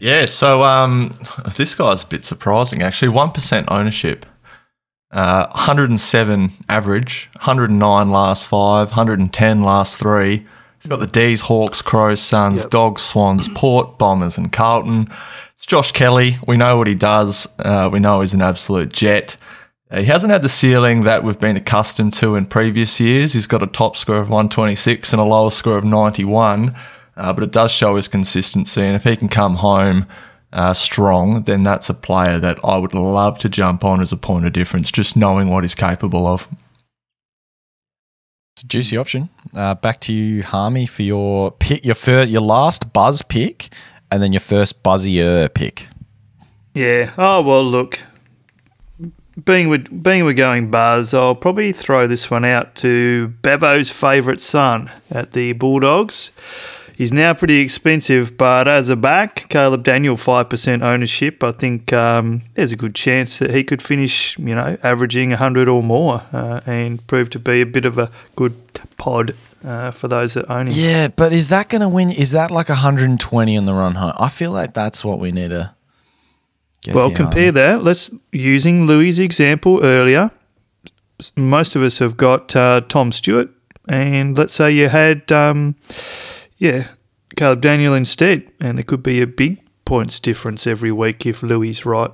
[0.00, 1.16] Yeah, so um,
[1.56, 3.08] this guy's a bit surprising actually.
[3.08, 4.26] One percent ownership,
[5.10, 10.46] uh, 107 average, 109 last five, 110 last three.
[10.80, 12.70] He's got the D's, Hawks, Crows, Suns, Yep.
[12.70, 15.08] Dogs, Swans, Port, Bombers, and Carlton.
[15.54, 16.36] It's Josh Kelly.
[16.46, 17.48] We know what he does.
[17.58, 19.36] Uh, we know he's an absolute jet.
[19.90, 23.32] Uh, He hasn't had the ceiling that we've been accustomed to in previous years.
[23.32, 26.76] He's got a top score of 126 and a lower score of 91,
[27.16, 28.82] uh, but it does show his consistency.
[28.82, 30.06] And if he can come home
[30.52, 34.16] uh, strong, then that's a player that I would love to jump on as a
[34.16, 36.46] point of difference, just knowing what he's capable of.
[38.68, 39.28] Juicy option.
[39.54, 43.70] Uh, back to you, Harmey, for your pick, your first, your last Buzz pick,
[44.10, 45.88] and then your first Buzzier pick.
[46.74, 47.12] Yeah.
[47.18, 48.00] Oh well, look.
[49.44, 54.40] Being we're, being we're going buzz, I'll probably throw this one out to Bevo's favourite
[54.40, 56.32] son at the Bulldogs.
[56.98, 61.44] He's now pretty expensive, but as a back, Caleb Daniel five percent ownership.
[61.44, 65.68] I think um, there's a good chance that he could finish, you know, averaging hundred
[65.68, 68.56] or more, uh, and prove to be a bit of a good
[68.96, 70.72] pod uh, for those that own him.
[70.74, 72.10] Yeah, but is that going to win?
[72.10, 74.14] Is that like 120 on the run home?
[74.18, 75.72] I feel like that's what we need to.
[76.82, 77.84] Get Well, compare that.
[77.84, 80.32] Let's using Louis' example earlier.
[81.36, 83.50] Most of us have got uh, Tom Stewart,
[83.88, 85.76] and let's say you had, um,
[86.58, 86.88] yeah,
[87.36, 91.70] Caleb Daniel instead, and there could be a big points difference every week if Louis
[91.70, 92.10] is right.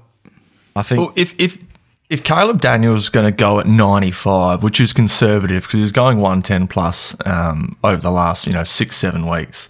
[0.76, 1.59] I think Well, if if
[2.11, 6.68] if Caleb Daniels going to go at 95, which is conservative because he's going 110
[6.68, 9.68] plus um, over the last you know six seven weeks,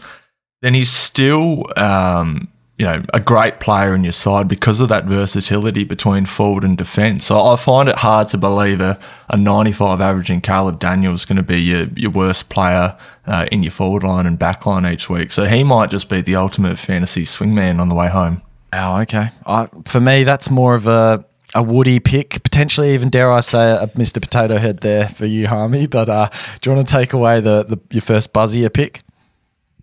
[0.63, 2.49] then he's still um,
[2.79, 6.77] you know a great player in your side because of that versatility between forward and
[6.77, 7.27] defence.
[7.27, 8.99] So I find it hard to believe a,
[9.31, 12.97] a 95 averaging Caleb Daniels is going to be your your worst player
[13.27, 15.33] uh, in your forward line and back line each week.
[15.33, 18.43] So he might just be the ultimate fantasy swingman on the way home.
[18.73, 19.29] Oh, okay.
[19.47, 23.71] I, for me, that's more of a a woody pick, potentially even dare I say
[23.73, 24.21] a Mr.
[24.21, 25.87] Potato Head there for you, Harmey.
[25.87, 26.29] But uh,
[26.61, 29.03] do you want to take away the, the your first Buzzier pick?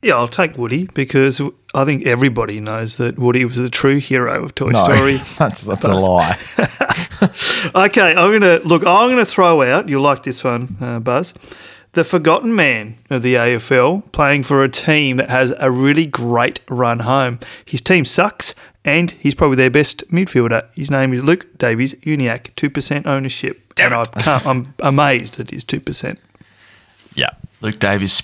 [0.03, 1.39] Yeah, I'll take Woody because
[1.75, 5.17] I think everybody knows that Woody was the true hero of Toy No, Story.
[5.37, 6.37] that's that's a lie.
[7.75, 8.83] Okay, I'm gonna look.
[8.85, 9.87] I'm gonna throw out.
[9.87, 11.33] You'll like this one, uh, Buzz.
[11.93, 16.61] The forgotten man of the AFL, playing for a team that has a really great
[16.69, 17.39] run home.
[17.63, 20.65] His team sucks, and he's probably their best midfielder.
[20.73, 24.03] His name is Luke Davies-Uniacke, two percent ownership, and I
[24.45, 26.19] I'm amazed that he's two percent.
[27.13, 27.29] yeah.
[27.61, 28.19] Luke Davis,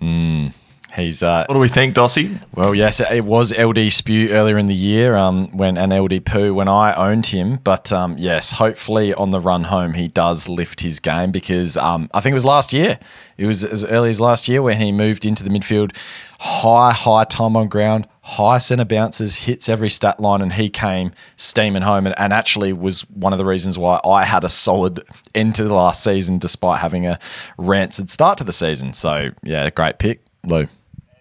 [0.00, 0.50] 嗯。
[0.94, 2.40] He's uh, What do we think, Dossie?
[2.54, 6.54] well, yes, it was LD Spew earlier in the year um, when and LD Poo
[6.54, 7.56] when I owned him.
[7.62, 12.10] But um, yes, hopefully on the run home he does lift his game because um,
[12.14, 12.98] I think it was last year.
[13.36, 15.96] It was as early as last year when he moved into the midfield,
[16.40, 21.12] high high time on ground, high centre bounces, hits every stat line, and he came
[21.36, 25.00] steaming home and, and actually was one of the reasons why I had a solid
[25.34, 27.18] end to the last season despite having a
[27.58, 28.94] rancid start to the season.
[28.94, 30.66] So yeah, great pick, Lou.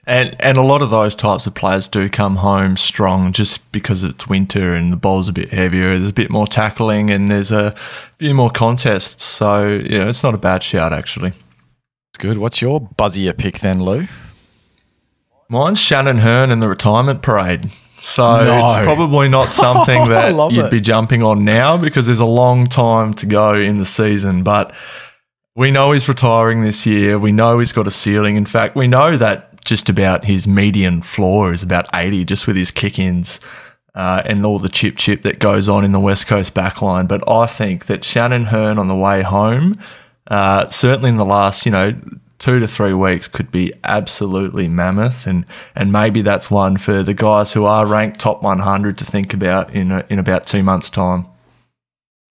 [0.09, 4.05] And and a lot of those types of players do come home strong just because
[4.05, 5.89] it's winter and the ball's a bit heavier.
[5.97, 7.71] There's a bit more tackling and there's a
[8.17, 9.23] few more contests.
[9.25, 11.29] So you know, it's not a bad shout actually.
[12.13, 12.37] It's good.
[12.37, 14.07] What's your buzzier pick then, Lou?
[15.49, 17.69] Mine's Shannon Hurn in the retirement parade.
[17.99, 18.65] So No.
[18.65, 20.71] it's probably not something that you'd it.
[20.71, 24.43] be jumping on now because there's a long time to go in the season.
[24.43, 24.73] But
[25.55, 27.17] we know he's retiring this year.
[27.17, 28.35] We know he's got a ceiling.
[28.35, 32.55] In fact, we know that just about his median floor is about 80 just with
[32.55, 33.39] his kick ins.
[33.95, 37.07] Uh, and all the chip chip that goes on in the West Coast backline.
[37.07, 39.73] But I think that Shannon Hurn on the way home,
[40.27, 41.99] uh, certainly in the last, you know,
[42.37, 45.25] two to three weeks, could be absolutely mammoth.
[45.25, 49.33] And and maybe that's one for the guys who are ranked top 100 to think
[49.33, 51.25] about in a, in about two months' time.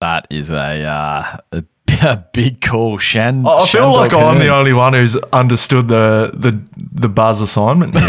[0.00, 1.64] That is a, uh, a,
[2.04, 3.46] a big call, Shan.
[3.46, 6.60] I feel like I'm the only one who's understood the the
[6.96, 7.96] the buzz assignment.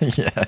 [0.00, 0.44] Yeah,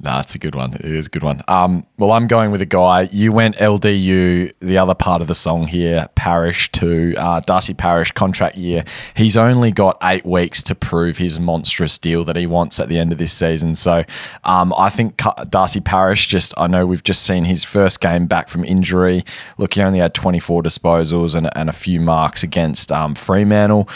[0.00, 0.74] no, it's a good one.
[0.74, 1.42] It is a good one.
[1.48, 3.08] Um, well, I'm going with a guy.
[3.10, 8.12] You went LDU, the other part of the song here, Parish to uh, Darcy Parish
[8.12, 8.84] contract year.
[9.14, 12.98] He's only got eight weeks to prove his monstrous deal that he wants at the
[12.98, 13.74] end of this season.
[13.74, 14.04] So,
[14.44, 16.26] um, I think Darcy Parish.
[16.26, 19.24] Just I know we've just seen his first game back from injury.
[19.58, 23.88] Look, he only had 24 disposals and, and a few marks against um, Fremantle.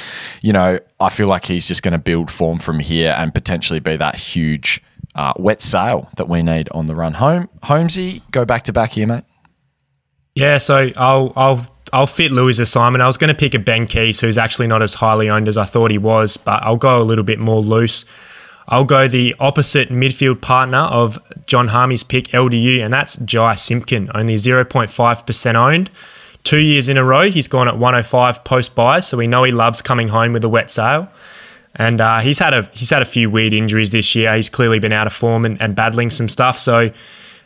[0.43, 3.81] You know, I feel like he's just going to build form from here and potentially
[3.81, 4.83] be that huge
[5.15, 7.49] uh, wet sail that we need on the run home.
[7.63, 9.25] Holmesy, go back to back here, mate.
[10.35, 13.03] Yeah, so I'll I'll I'll fit Louis' assignment.
[13.03, 15.57] I was going to pick a Ben Keays, who's actually not as highly owned as
[15.57, 18.05] I thought he was, but I'll go a little bit more loose.
[18.69, 24.09] I'll go the opposite midfield partner of Jon Harmey's pick, LDU, and that's Jye Simpkin,
[24.15, 25.91] only 0.5% owned.
[26.51, 29.53] Two years in a row, he's gone at 105 post bye, so we know he
[29.53, 31.09] loves coming home with a wet sail.
[31.77, 34.35] And uh, he's had a he's had a few weird injuries this year.
[34.35, 36.59] He's clearly been out of form and, and battling some stuff.
[36.59, 36.91] So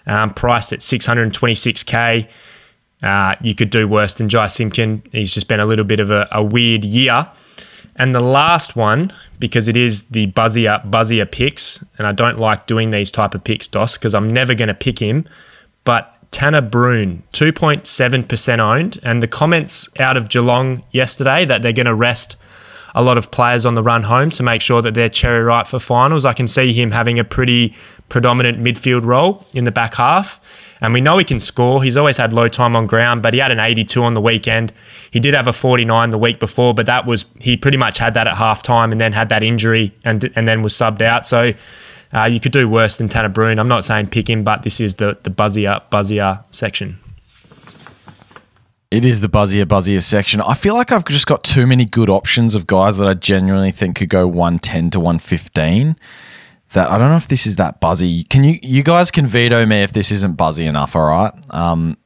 [0.06, 2.26] um, priced at 626k,
[3.02, 5.02] uh, you could do worse than Jye Simpkin.
[5.12, 7.30] He's just been a little bit of a, a weird year.
[7.96, 12.66] And the last one, because it is the buzzier buzzier picks, and I don't like
[12.66, 15.28] doing these type of picks, Dos, because I'm never going to pick him.
[15.84, 21.86] But Tanner Bruhn, 2.7% owned, and the comments out of Geelong yesterday that they're going
[21.86, 22.34] to rest
[22.92, 25.68] a lot of players on the run home to make sure that they're cherry ripe
[25.68, 26.24] for finals.
[26.24, 27.72] I can see him having a pretty
[28.08, 30.40] predominant midfield role in the back half.
[30.80, 31.84] And we know he can score.
[31.84, 34.72] He's always had low time on ground, but he had an 82 on the weekend.
[35.12, 38.14] He did have a 49 the week before, but that was he pretty much had
[38.14, 41.28] that at half time and then had that injury and and then was subbed out.
[41.28, 41.52] So
[42.14, 43.58] uh, you could do worse than Tanner Bruhn.
[43.58, 46.98] I'm not saying pick him, but this is the the buzzier buzzier section.
[48.94, 50.40] It is the buzzier, buzzier section.
[50.40, 53.72] I feel like I've just got too many good options of guys that I genuinely
[53.72, 55.96] think could go 110 to 115.
[56.74, 58.22] That I don't know if this is that buzzy.
[58.22, 61.32] Can you, you guys can veto me if this isn't buzzy enough, all right?
[61.50, 61.96] Um,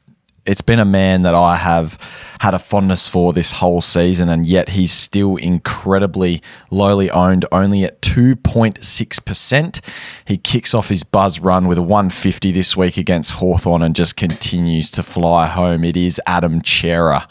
[0.48, 1.98] it's been a man that I have
[2.40, 6.40] had a fondness for this whole season, and yet he's still incredibly
[6.70, 9.80] lowly owned, only at 2.6%.
[10.26, 14.16] He kicks off his buzz run with a 150 this week against Hawthorn and just
[14.16, 15.84] continues to fly home.
[15.84, 17.28] It is Adam Cerra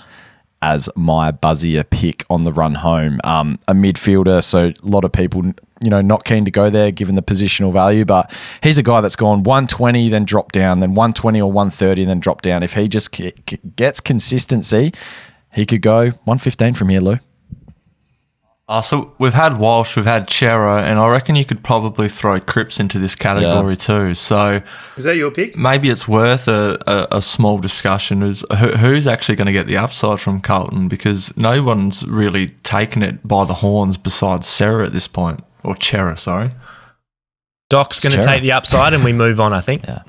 [0.62, 3.20] as my buzzier pick on the run home.
[3.24, 5.54] Um, a midfielder, so a lot of people,
[5.84, 9.02] you know, not keen to go there given the positional value, but he's a guy
[9.02, 12.64] that's gone 120, then drop down, then 120 or 130, then drop down.
[12.64, 14.92] If he just c- c- gets consistency,
[15.54, 17.20] he could go 115 from here, Lou.
[18.70, 22.38] Uh, so we've had Walsh, we've had Cerra, and I reckon you could probably throw
[22.42, 24.14] Cripps into this category too.
[24.14, 24.62] So
[24.98, 25.56] Is that your pick?
[25.56, 29.68] maybe it's worth a, a, a small discussion is who, who's actually going to get
[29.68, 34.86] the upside from Carlton because no one's really taken it by the horns besides Sarah
[34.86, 36.50] at this point or Cerra, sorry.
[37.70, 39.54] Doc's going to take the upside, and we move on.
[39.54, 39.84] I think.
[39.84, 40.04] Yeah.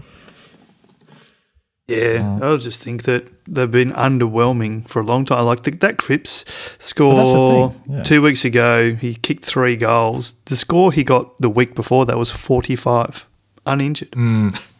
[1.89, 2.43] Yeah, mm.
[2.43, 5.47] I just think that they've been underwhelming for a long time.
[5.47, 6.45] Like the, that Cripps
[6.79, 7.35] score that's
[7.89, 8.03] yeah.
[8.03, 10.35] two weeks ago, he kicked three goals.
[10.45, 13.27] The score he got the week before that was 45,
[13.65, 14.11] uninjured.
[14.11, 14.71] Mm.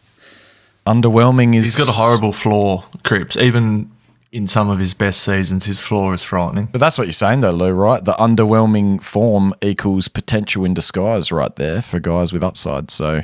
[0.85, 1.65] Underwhelming is.
[1.65, 3.37] He's got a horrible floor, Cripps.
[3.37, 3.89] Even
[4.31, 6.67] in some of his best seasons, his floor is frightening.
[6.71, 8.03] But that's what you're saying, though, Lou, right?
[8.03, 12.91] The underwhelming form equals potential in disguise right there for guys with upside.
[12.91, 13.21] So,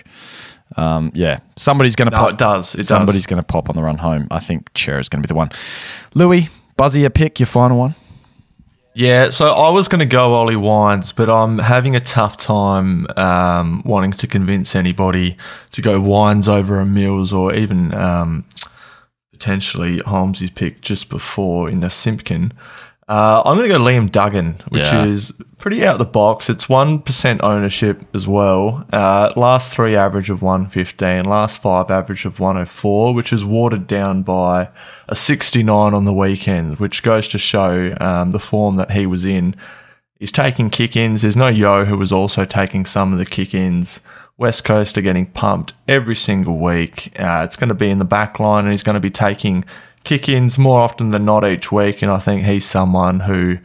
[0.77, 2.31] um, yeah, somebody's going to No, pop.
[2.31, 2.73] it does.
[2.75, 4.27] It somebody's going to pop on the run home.
[4.31, 5.49] I think Chair is going to be the one.
[6.15, 7.95] Louis, Buzzy, a pick, your final one.
[8.97, 13.05] Yeah, so I was going to go Ollie Wines, but I'm having a tough time
[13.17, 15.35] um, wanting to convince anybody
[15.73, 18.45] to go Wines over a Mills or even um,
[19.39, 22.53] potentially Holmes's pick just before in a Simpkin.
[23.07, 25.05] Uh, I'm going to go Liam Duggan, which Yeah.
[25.05, 26.49] is pretty out of the box.
[26.49, 28.85] It's 1% ownership as well.
[28.91, 34.23] Uh, last three average of 115, last five average of 104, which is watered down
[34.23, 34.69] by
[35.07, 39.23] a 69 on the weekend, which goes to show um, the form that he was
[39.23, 39.53] in.
[40.17, 41.21] He's taking kick ins.
[41.21, 43.99] There's no Yeo who was also taking some of the kick ins.
[44.37, 47.13] West Coast are getting pumped every single week.
[47.19, 49.63] Uh, it's going to be in the back line and he's going to be taking
[50.03, 52.01] kick ins more often than not each week.
[52.01, 53.57] And I think he's someone who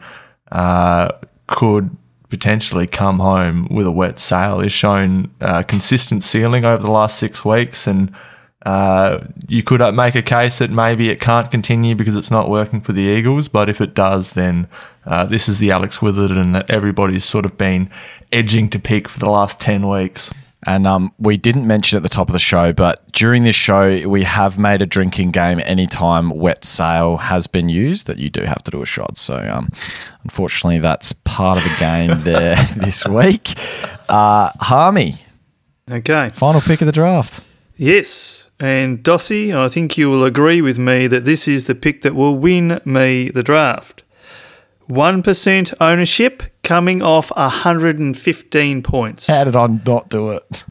[0.51, 1.11] uh,
[1.47, 1.95] could
[2.29, 4.61] potentially come home with a wet sail.
[4.61, 8.13] He's shown uh, consistent ceiling over the last six weeks and
[8.65, 12.49] uh, you could uh, make a case that maybe it can't continue because it's not
[12.49, 14.67] working for the Eagles, but if it does, then
[15.05, 17.89] uh, this is the Alex Witherden that everybody's sort of been
[18.31, 20.31] edging to pick for the last 10 weeks.
[20.67, 24.07] And um, we didn't mention at the top of the show, but during this show,
[24.07, 28.43] we have made a drinking game anytime wet sail has been used that you do
[28.43, 29.17] have to do a shot.
[29.17, 29.69] So, um,
[30.23, 33.53] unfortunately, that's part of the game there this week.
[34.07, 35.15] Uh, Harmey,
[35.89, 36.29] Okay.
[36.29, 37.41] final pick of the draft.
[37.75, 38.49] Yes.
[38.59, 42.13] And Dossie, I think you will agree with me that this is the pick that
[42.13, 44.03] will win me the draft.
[44.89, 49.27] 1% ownership coming off 115 points.
[49.27, 50.63] How did I not do it?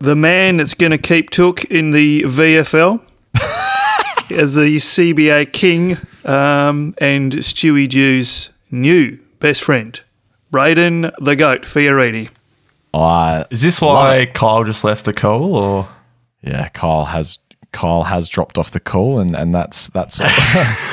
[0.00, 3.02] The man that's going to keep Took in the VFL
[4.30, 9.98] as the CBA king um, and Stewie Dew's new best friend,
[10.52, 12.30] Brayden the Goat Fiorini.
[12.92, 15.88] I Is this why Kyle just left the call or?
[16.42, 17.38] yeah, Kyle has
[17.74, 20.18] Kyle has dropped off the call, and and that's that's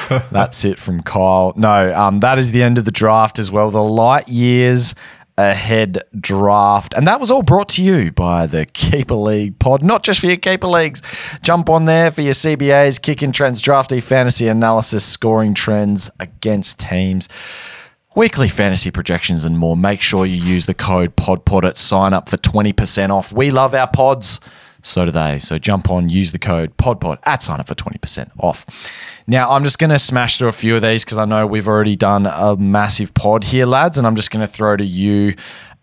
[0.32, 1.54] that's it from Kyle.
[1.56, 3.70] No, um, that is the end of the draft as well.
[3.70, 4.96] The light years
[5.38, 9.84] ahead draft, and that was all brought to you by the Keeper League pod.
[9.84, 11.04] Not just for your keeper leagues,
[11.44, 17.30] jump on there for your CBAs, kicking trends, drafty fantasy analysis, scoring trends against teams
[18.14, 19.78] weekly fantasy projections and more.
[19.78, 23.32] Make sure you use the code PODPOD at sign up for 20% off.
[23.32, 24.42] We love our pods.
[24.82, 25.40] So do they.
[25.40, 28.66] So jump on, use the code PODPOD at sign up for 20% off.
[29.28, 31.68] Now, I'm just going to smash through a few of these because I know we've
[31.68, 35.36] already done a massive pod here, lads, and I'm just going to throw to you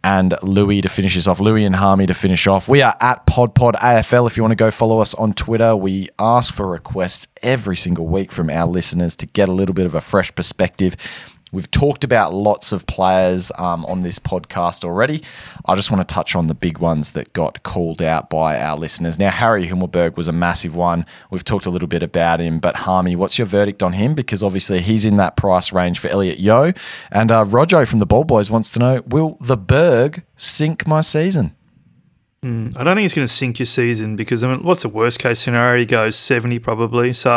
[0.05, 1.39] and Lewy to finish this off.
[1.39, 2.69] Lewy and Harmey to finish off.
[2.69, 4.27] We are at PodPod AFL.
[4.27, 8.07] If you want to go follow us on Twitter, we ask for requests every single
[8.07, 10.97] week from our listeners to get a little bit of a fresh perspective.
[11.51, 15.23] We've talked about lots of players um, on this podcast already.
[15.65, 18.77] I just want to touch on the big ones that got called out by our
[18.77, 19.19] listeners.
[19.19, 21.07] Now, Harry Himmelberg was a massive one.
[21.31, 24.15] We've talked a little bit about him, but Harmey, what's your verdict on him?
[24.15, 26.73] Because obviously he's in that price range for Elliot Yeo.
[27.11, 31.01] And uh, Rojo from the Ball Boys wants to know Will the Berg sink my
[31.01, 31.55] season?
[32.41, 35.19] I don't think it's going to sink your season because I mean, what's the worst
[35.19, 35.81] case scenario?
[35.81, 37.13] He goes 70 probably.
[37.13, 37.31] So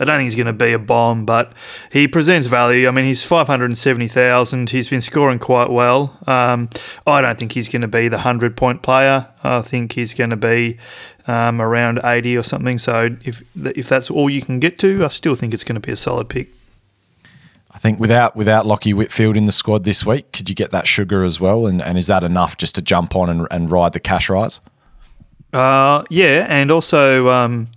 [0.00, 1.52] I don't think he's going to be a bomb, but
[1.92, 2.88] he presents value.
[2.88, 4.70] I mean, he's 570,000.
[4.70, 6.18] He's been scoring quite well.
[6.26, 6.70] Um,
[7.06, 9.28] I don't think he's going to be the 100 point player.
[9.44, 10.78] I think he's going to be
[11.26, 12.78] um, around 80 or something.
[12.78, 15.86] So if, if that's all you can get to, I still think it's going to
[15.86, 16.48] be a solid pick.
[17.78, 20.88] I think without without Lachie Whitfield in the squad this week, could you get that
[20.88, 21.68] sugar as well?
[21.68, 24.60] And, and is that enough just to jump on and, and ride the cash rise?
[25.52, 27.68] Uh, yeah, and also um,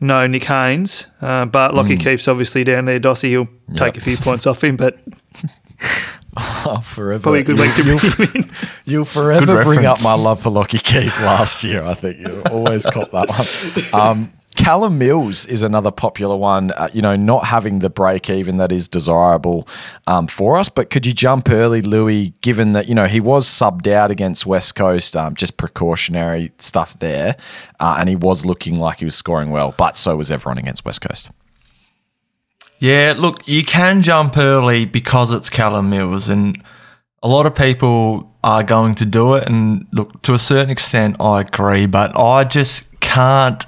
[0.00, 2.98] no Nick Haynes, uh, but Lachie Keeffe's obviously down there.
[2.98, 4.98] Dossie, he'll take a few points off him, but
[6.64, 7.22] Oh, forever.
[7.22, 8.50] probably a good week to bring him in.
[8.86, 11.84] You'll forever bring up my love for Lachie Keeffe last year.
[11.84, 13.28] I think you always cop that
[13.92, 14.00] one.
[14.00, 14.32] Um,
[14.62, 16.70] Callum Mills is another popular one.
[16.70, 19.66] Uh, you know, not having the break even that is desirable
[20.06, 20.68] um, for us.
[20.68, 22.32] But could you jump early, Lewy?
[22.42, 26.96] Given that you know he was subbed out against West Coast, um, just precautionary stuff
[27.00, 27.34] there,
[27.80, 29.74] uh, and he was looking like he was scoring well.
[29.76, 31.32] But so was everyone against West Coast.
[32.78, 36.62] Yeah, look, you can jump early because it's Callum Mills, and
[37.20, 39.48] a lot of people are going to do it.
[39.48, 43.66] And look, to a certain extent, I agree, but I just can't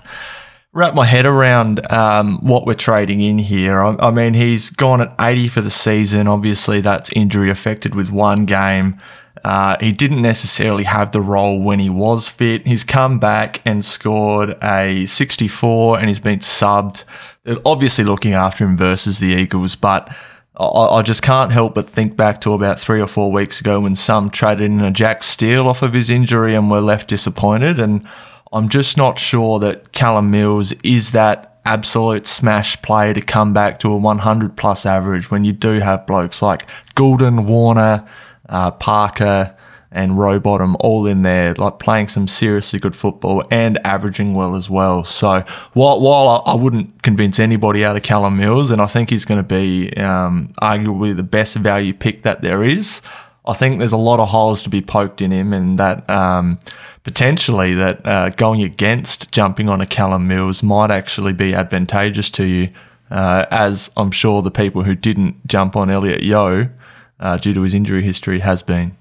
[0.75, 3.81] wrap my head around um, what we're trading in here.
[3.81, 6.29] I, I mean, he's gone at 80 for the season.
[6.29, 9.01] Obviously, that's injury affected with one game.
[9.43, 12.67] Uh, he didn't necessarily have the role when he was fit.
[12.67, 17.05] He's come back and scored a 64 and he's been subbed
[17.45, 20.15] they're obviously looking after him versus the Eagles, but
[20.57, 23.81] I, I just can't help but think back to about three or four weeks ago
[23.81, 27.79] when some traded in a Jack Steele off of his injury and were left disappointed.
[27.79, 28.07] And
[28.55, 33.81] I'm just not sure that Callum Mills is that absolute smash player to come back
[33.81, 38.07] to a 100 plus average when you do have blokes like Gulden, Warner,
[38.49, 39.57] uh, Parker,
[39.91, 44.69] and Rowbottom all in there, like playing some seriously good football and averaging well as
[44.71, 45.05] well.
[45.05, 49.25] So while, while I wouldn't convince anybody out of Callum Mills, and I think he's
[49.25, 53.03] going to be um, arguably the best value pick that there is,
[53.47, 56.59] I think there's a lot of holes to be poked in him, and that um,
[57.03, 62.45] potentially that uh, going against jumping on a Callum Mills might actually be advantageous to
[62.45, 62.71] you,
[63.11, 66.71] uh, as I'm sure the people who didn't jump on Elliot Yeo
[67.21, 68.97] uh, due to his injury history has been.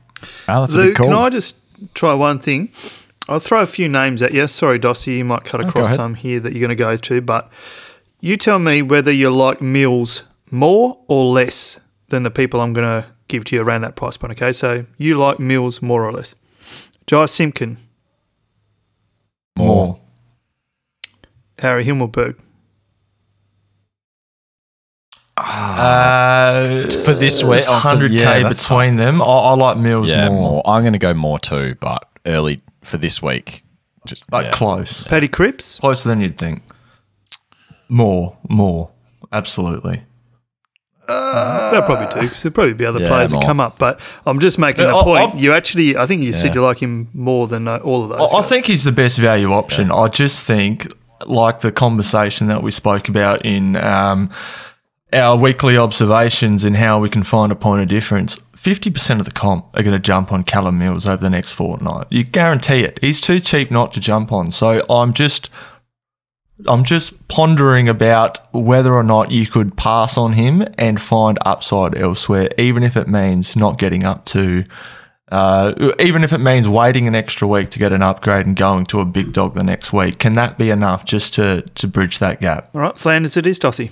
[0.47, 1.07] Oh, that's a cool.
[1.07, 1.57] can I just
[1.93, 2.69] try one thing?
[3.29, 4.47] I'll throw a few names at you.
[4.49, 5.95] Sorry, Dossie, you might cut across ahead.
[5.95, 7.49] some here that you're going to go to, but
[8.19, 11.79] you tell me whether you like Mills more or less
[12.09, 14.31] than the people I'm going to give to you around that price point.
[14.33, 16.35] Okay, so you like Mills more or less.
[17.07, 17.77] Jye Simpkin,
[19.57, 19.99] More.
[21.59, 22.37] Harry Himmelberg,
[25.37, 29.21] Uh, For this week- it's for- 100k yeah, that's between them.
[29.21, 30.61] I, I like Mills yeah, more, more.
[30.65, 33.63] I'm going to go more too, but early for this week.
[34.05, 34.51] Just but yeah.
[34.51, 35.79] close, Paddy Cripps.
[35.79, 36.61] closer than you'd think.
[37.89, 38.91] More, more,
[39.31, 40.03] absolutely.
[41.07, 43.45] They'll probably do because there'll probably be other Yeah, players that more.
[43.45, 43.77] come up.
[43.77, 45.31] But I'm just making Yeah, the point.
[45.33, 46.53] I've- you actually, I think you said Yeah.
[46.55, 48.33] you like him more than uh, all of I, those.
[48.33, 48.49] I guys.
[48.49, 49.91] think he's the best value option.
[49.91, 50.87] I just think,
[51.25, 54.29] like the conversation that we spoke about in um,
[55.11, 58.37] our weekly observations and how we can find a point of difference.
[58.57, 62.07] 50% of the comp are going to jump on Callum Mills over the next fortnight.
[62.09, 62.97] You guarantee it.
[63.01, 64.51] He's too cheap not to jump on.
[64.51, 65.49] So I'm just
[66.67, 71.97] I'm just pondering about whether or not you could pass on him and find upside
[71.97, 74.63] elsewhere, even if it means not getting up to,
[75.29, 78.85] uh, even if it means waiting an extra week to get an upgrade and going
[78.85, 80.19] to a big dog the next week.
[80.19, 82.69] Can that be enough just to to bridge that gap?
[82.75, 83.91] All right, Flanders, it is Dossie.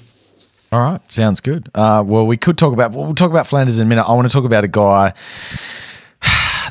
[0.72, 1.70] All right, sounds good.
[1.76, 4.03] Uh, well, we could talk about we'll talk about Flanders in a minute.
[4.03, 5.14] I want to talk about a guy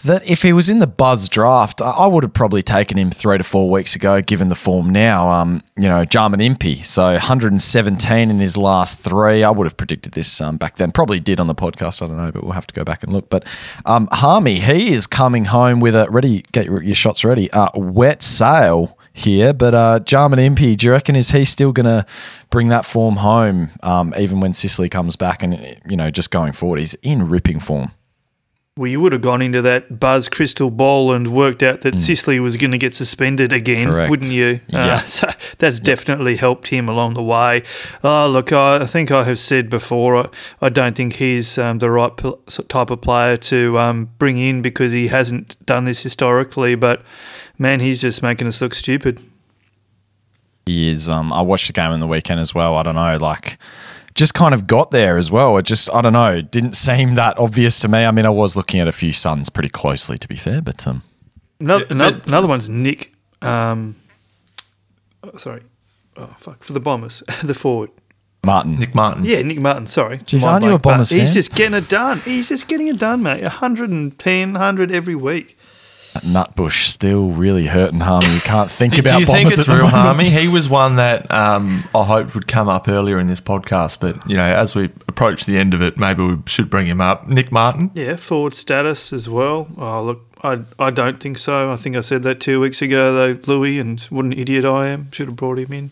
[0.02, 3.38] that if he was in the Buzz draft, I would have probably taken him three
[3.38, 5.30] to four weeks ago, given the form now.
[5.30, 9.42] Um, you know, Jarman Impey, so 117 in his last three.
[9.42, 10.92] I would have predicted this um, back then.
[10.92, 12.02] Probably did on the podcast.
[12.02, 13.28] I don't know, but we'll have to go back and look.
[13.28, 13.46] But
[13.84, 16.44] um, Harmey, he is coming home with a ready.
[16.52, 17.50] Get your, your shots ready.
[17.50, 21.86] Uh, wet sail here, but uh, Jarman Impey, do you reckon is he still going
[21.86, 22.06] to
[22.50, 26.52] bring that form home, um, even when Sicily comes back and you know just going
[26.52, 26.78] forward?
[26.78, 27.92] He's in ripping form.
[28.80, 32.40] Well, you would have gone into that Buzz crystal ball and worked out that Sicily
[32.40, 33.88] was going to get suspended again.
[33.88, 34.08] Correct.
[34.08, 34.60] wouldn't you?
[34.68, 34.94] Yeah.
[34.94, 35.28] Uh, so
[35.58, 37.62] that's definitely helped him along the way.
[38.02, 40.28] Oh, look, I, I think I have said before, I,
[40.62, 42.10] I don't think he's um, the right
[42.68, 46.74] type of player to um, bring in because he hasn't done this historically.
[46.74, 47.02] But
[47.58, 49.20] man, he's just making us look stupid.
[50.64, 51.06] He is.
[51.06, 52.76] Um, I watched the game on the weekend as well.
[52.76, 53.58] I don't know, like
[54.20, 55.56] just kind of got there as well.
[55.56, 58.04] It just, I don't know, didn't seem that obvious to me.
[58.04, 60.86] I mean, I was looking at a few Suns pretty closely, to be fair, but
[60.86, 61.02] um,
[61.58, 63.14] Another, Yeah, another, another one's Nick.
[63.40, 63.96] Um,
[65.22, 65.62] oh, sorry.
[66.18, 66.62] Oh, fuck.
[66.62, 67.90] For the Bombers, the forward.
[68.44, 68.76] Martin.
[68.78, 69.24] Nick Martin.
[69.24, 70.18] Yeah, Nick Martin, sorry.
[70.18, 72.18] Jeez, aren't you a blank, but Bombers He's just getting it done.
[72.18, 73.40] He's just getting it done, mate.
[73.42, 75.58] 110, 100 every week.
[76.12, 78.34] That Nutbush still really hurting Harmey.
[78.34, 80.04] You can't think Do about you think Bombers it's at the real moment.
[80.04, 80.28] Harmey?
[80.28, 84.28] He was one that um, I hoped would come up earlier in this podcast, but
[84.28, 87.28] you know, as we approach the end of it, maybe we should bring him up.
[87.28, 87.92] Nick Martin.
[87.94, 89.68] Yeah, forward status as well.
[89.78, 91.70] Oh, look, I, I don't think so.
[91.72, 94.88] I think I said that two weeks ago, though, Lewy, and what an idiot I
[94.88, 95.10] am.
[95.12, 95.90] Should have brought him in.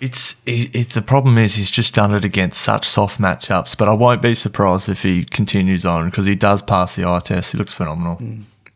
[0.00, 3.88] It's, it, it's the problem is he's just done it against such soft matchups, but
[3.88, 7.52] I won't be surprised if he continues on because he does pass the eye test.
[7.52, 8.18] He looks phenomenal.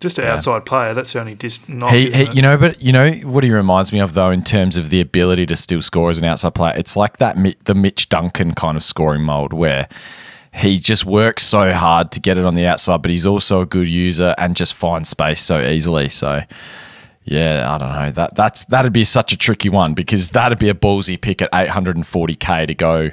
[0.05, 0.93] Just an outside player.
[0.93, 1.90] That's the only dis- knock.
[1.90, 4.76] He, he, you know, but you know what he reminds me of though, in terms
[4.76, 6.74] of the ability to still score as an outside player.
[6.76, 9.89] It's like that the Mitch Duncan kind of scoring mold where
[10.52, 13.66] he just works so hard to get it on the outside, but he's also a
[13.66, 16.10] good user and just finds space so easily.
[16.10, 16.43] So,
[17.24, 20.68] yeah, I don't know that that's that'd be such a tricky one because that'd be
[20.68, 23.10] a ballsy pick at 840k to go.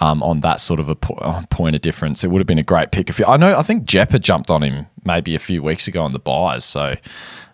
[0.00, 2.58] Um, on that sort of a po- uh, point of difference, it would have been
[2.58, 3.08] a great pick.
[3.08, 5.86] If you, I know, I think Jep had jumped on him maybe a few weeks
[5.86, 7.00] ago on the byes, so it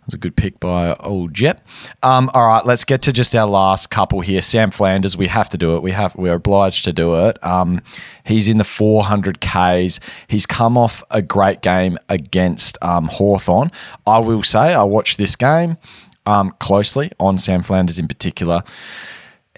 [0.06, 1.66] was a good pick by old Jep.
[2.02, 4.40] Um, all right, let's get to just our last couple here.
[4.40, 5.82] Sam Flanders, we have to do it.
[5.82, 7.42] We have we're obliged to do it.
[7.44, 7.82] Um,
[8.24, 10.00] he's in the 400 Ks.
[10.26, 13.70] He's come off a great game against um, Hawthorn.
[14.06, 15.76] I will say I watched this game
[16.24, 18.62] um, closely on Sam Flanders in particular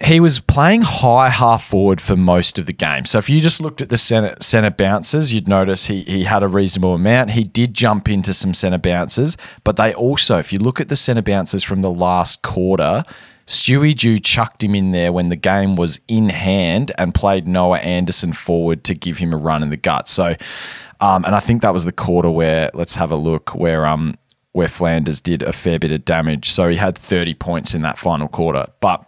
[0.01, 3.05] he was playing high half forward for most of the game.
[3.05, 6.41] So if you just looked at the center center bounces, you'd notice he he had
[6.41, 7.31] a reasonable amount.
[7.31, 10.95] He did jump into some center bounces, but they also, if you look at the
[10.95, 13.03] center bounces from the last quarter,
[13.45, 17.79] Stewie Dew chucked him in there when the game was in hand and played Noah
[17.79, 20.07] Anderson forward to give him a run in the gut.
[20.07, 20.35] So,
[21.01, 24.15] um, and I think that was the quarter where let's have a look where um
[24.53, 26.49] where Flanders did a fair bit of damage.
[26.49, 29.03] So he had 30 points in that final quarter, but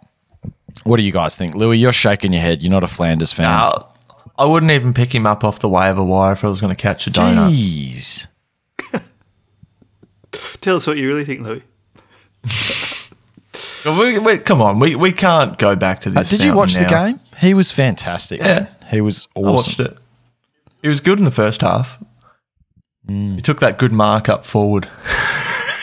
[0.84, 1.54] what do you guys think?
[1.54, 2.62] Lewy, you're shaking your head.
[2.62, 3.46] You're not a Flanders fan.
[3.46, 3.78] Uh,
[4.38, 6.80] I wouldn't even pick him up off the waiver wire if I was going to
[6.80, 7.50] catch a donut.
[7.50, 8.28] Jeez.
[10.60, 11.62] Tell us what you really think, Lewy.
[13.86, 16.30] We, we, come on, we, we can't go back to Uh, this.
[16.30, 17.20] did you fountain watch the game?
[17.38, 18.40] He was fantastic.
[18.40, 18.44] Yeah.
[18.46, 18.68] man.
[18.90, 19.46] He was awesome.
[19.46, 19.96] I watched it.
[20.82, 22.02] He was good in the first half.
[23.08, 23.36] Mm.
[23.36, 24.88] He took that good mark up forward.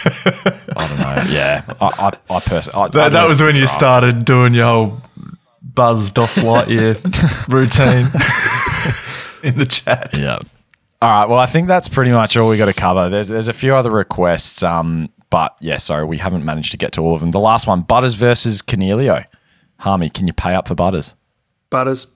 [0.06, 1.32] I don't know.
[1.32, 1.64] Yeah.
[1.82, 2.90] I, I, I personally.
[2.94, 5.02] That, that was when you started doing your whole
[5.62, 6.96] Buzz Dos Lightyear
[7.54, 8.08] routine
[9.44, 10.18] in the chat.
[10.18, 10.40] Yeah.
[11.02, 11.30] All right.
[11.30, 13.10] Well, I think that's pretty much all we got to cover.
[13.10, 16.92] There's there's a few other requests, um, but yeah, sorry, we haven't managed to get
[16.94, 17.32] to all of them.
[17.32, 19.24] The last one, Butters versus Cornelio.
[19.80, 21.16] Harmey, can you pay up for Butters?
[21.70, 22.08] Butters.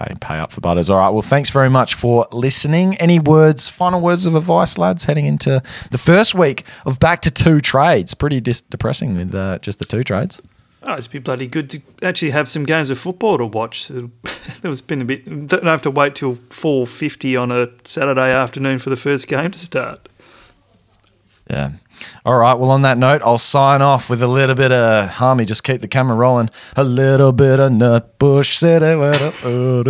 [0.00, 0.90] Okay, pay up for Butters.
[0.90, 1.10] All right.
[1.10, 2.96] Well, thanks very much for listening.
[2.96, 7.30] Any words, final words of advice, lads, heading into the first week of back to
[7.30, 8.12] two trades?
[8.14, 10.42] Pretty dis- depressing with uh, just the two trades.
[10.82, 13.90] Oh, it's been bloody good to actually have some games of football to watch.
[14.62, 15.24] It's been a bit.
[15.48, 19.50] Don't have to wait till four fifty on a Saturday afternoon for the first game
[19.50, 20.08] to start.
[21.50, 21.72] Yeah.
[22.24, 22.54] All right.
[22.54, 25.44] Well, on that note, I'll sign off with a little bit of Harmey.
[25.44, 26.50] Just keep the camera rolling.
[26.76, 28.84] A little bit of Nutbush City.
[28.86, 29.82] Uh,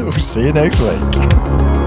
[0.02, 1.79] we'll see you next week.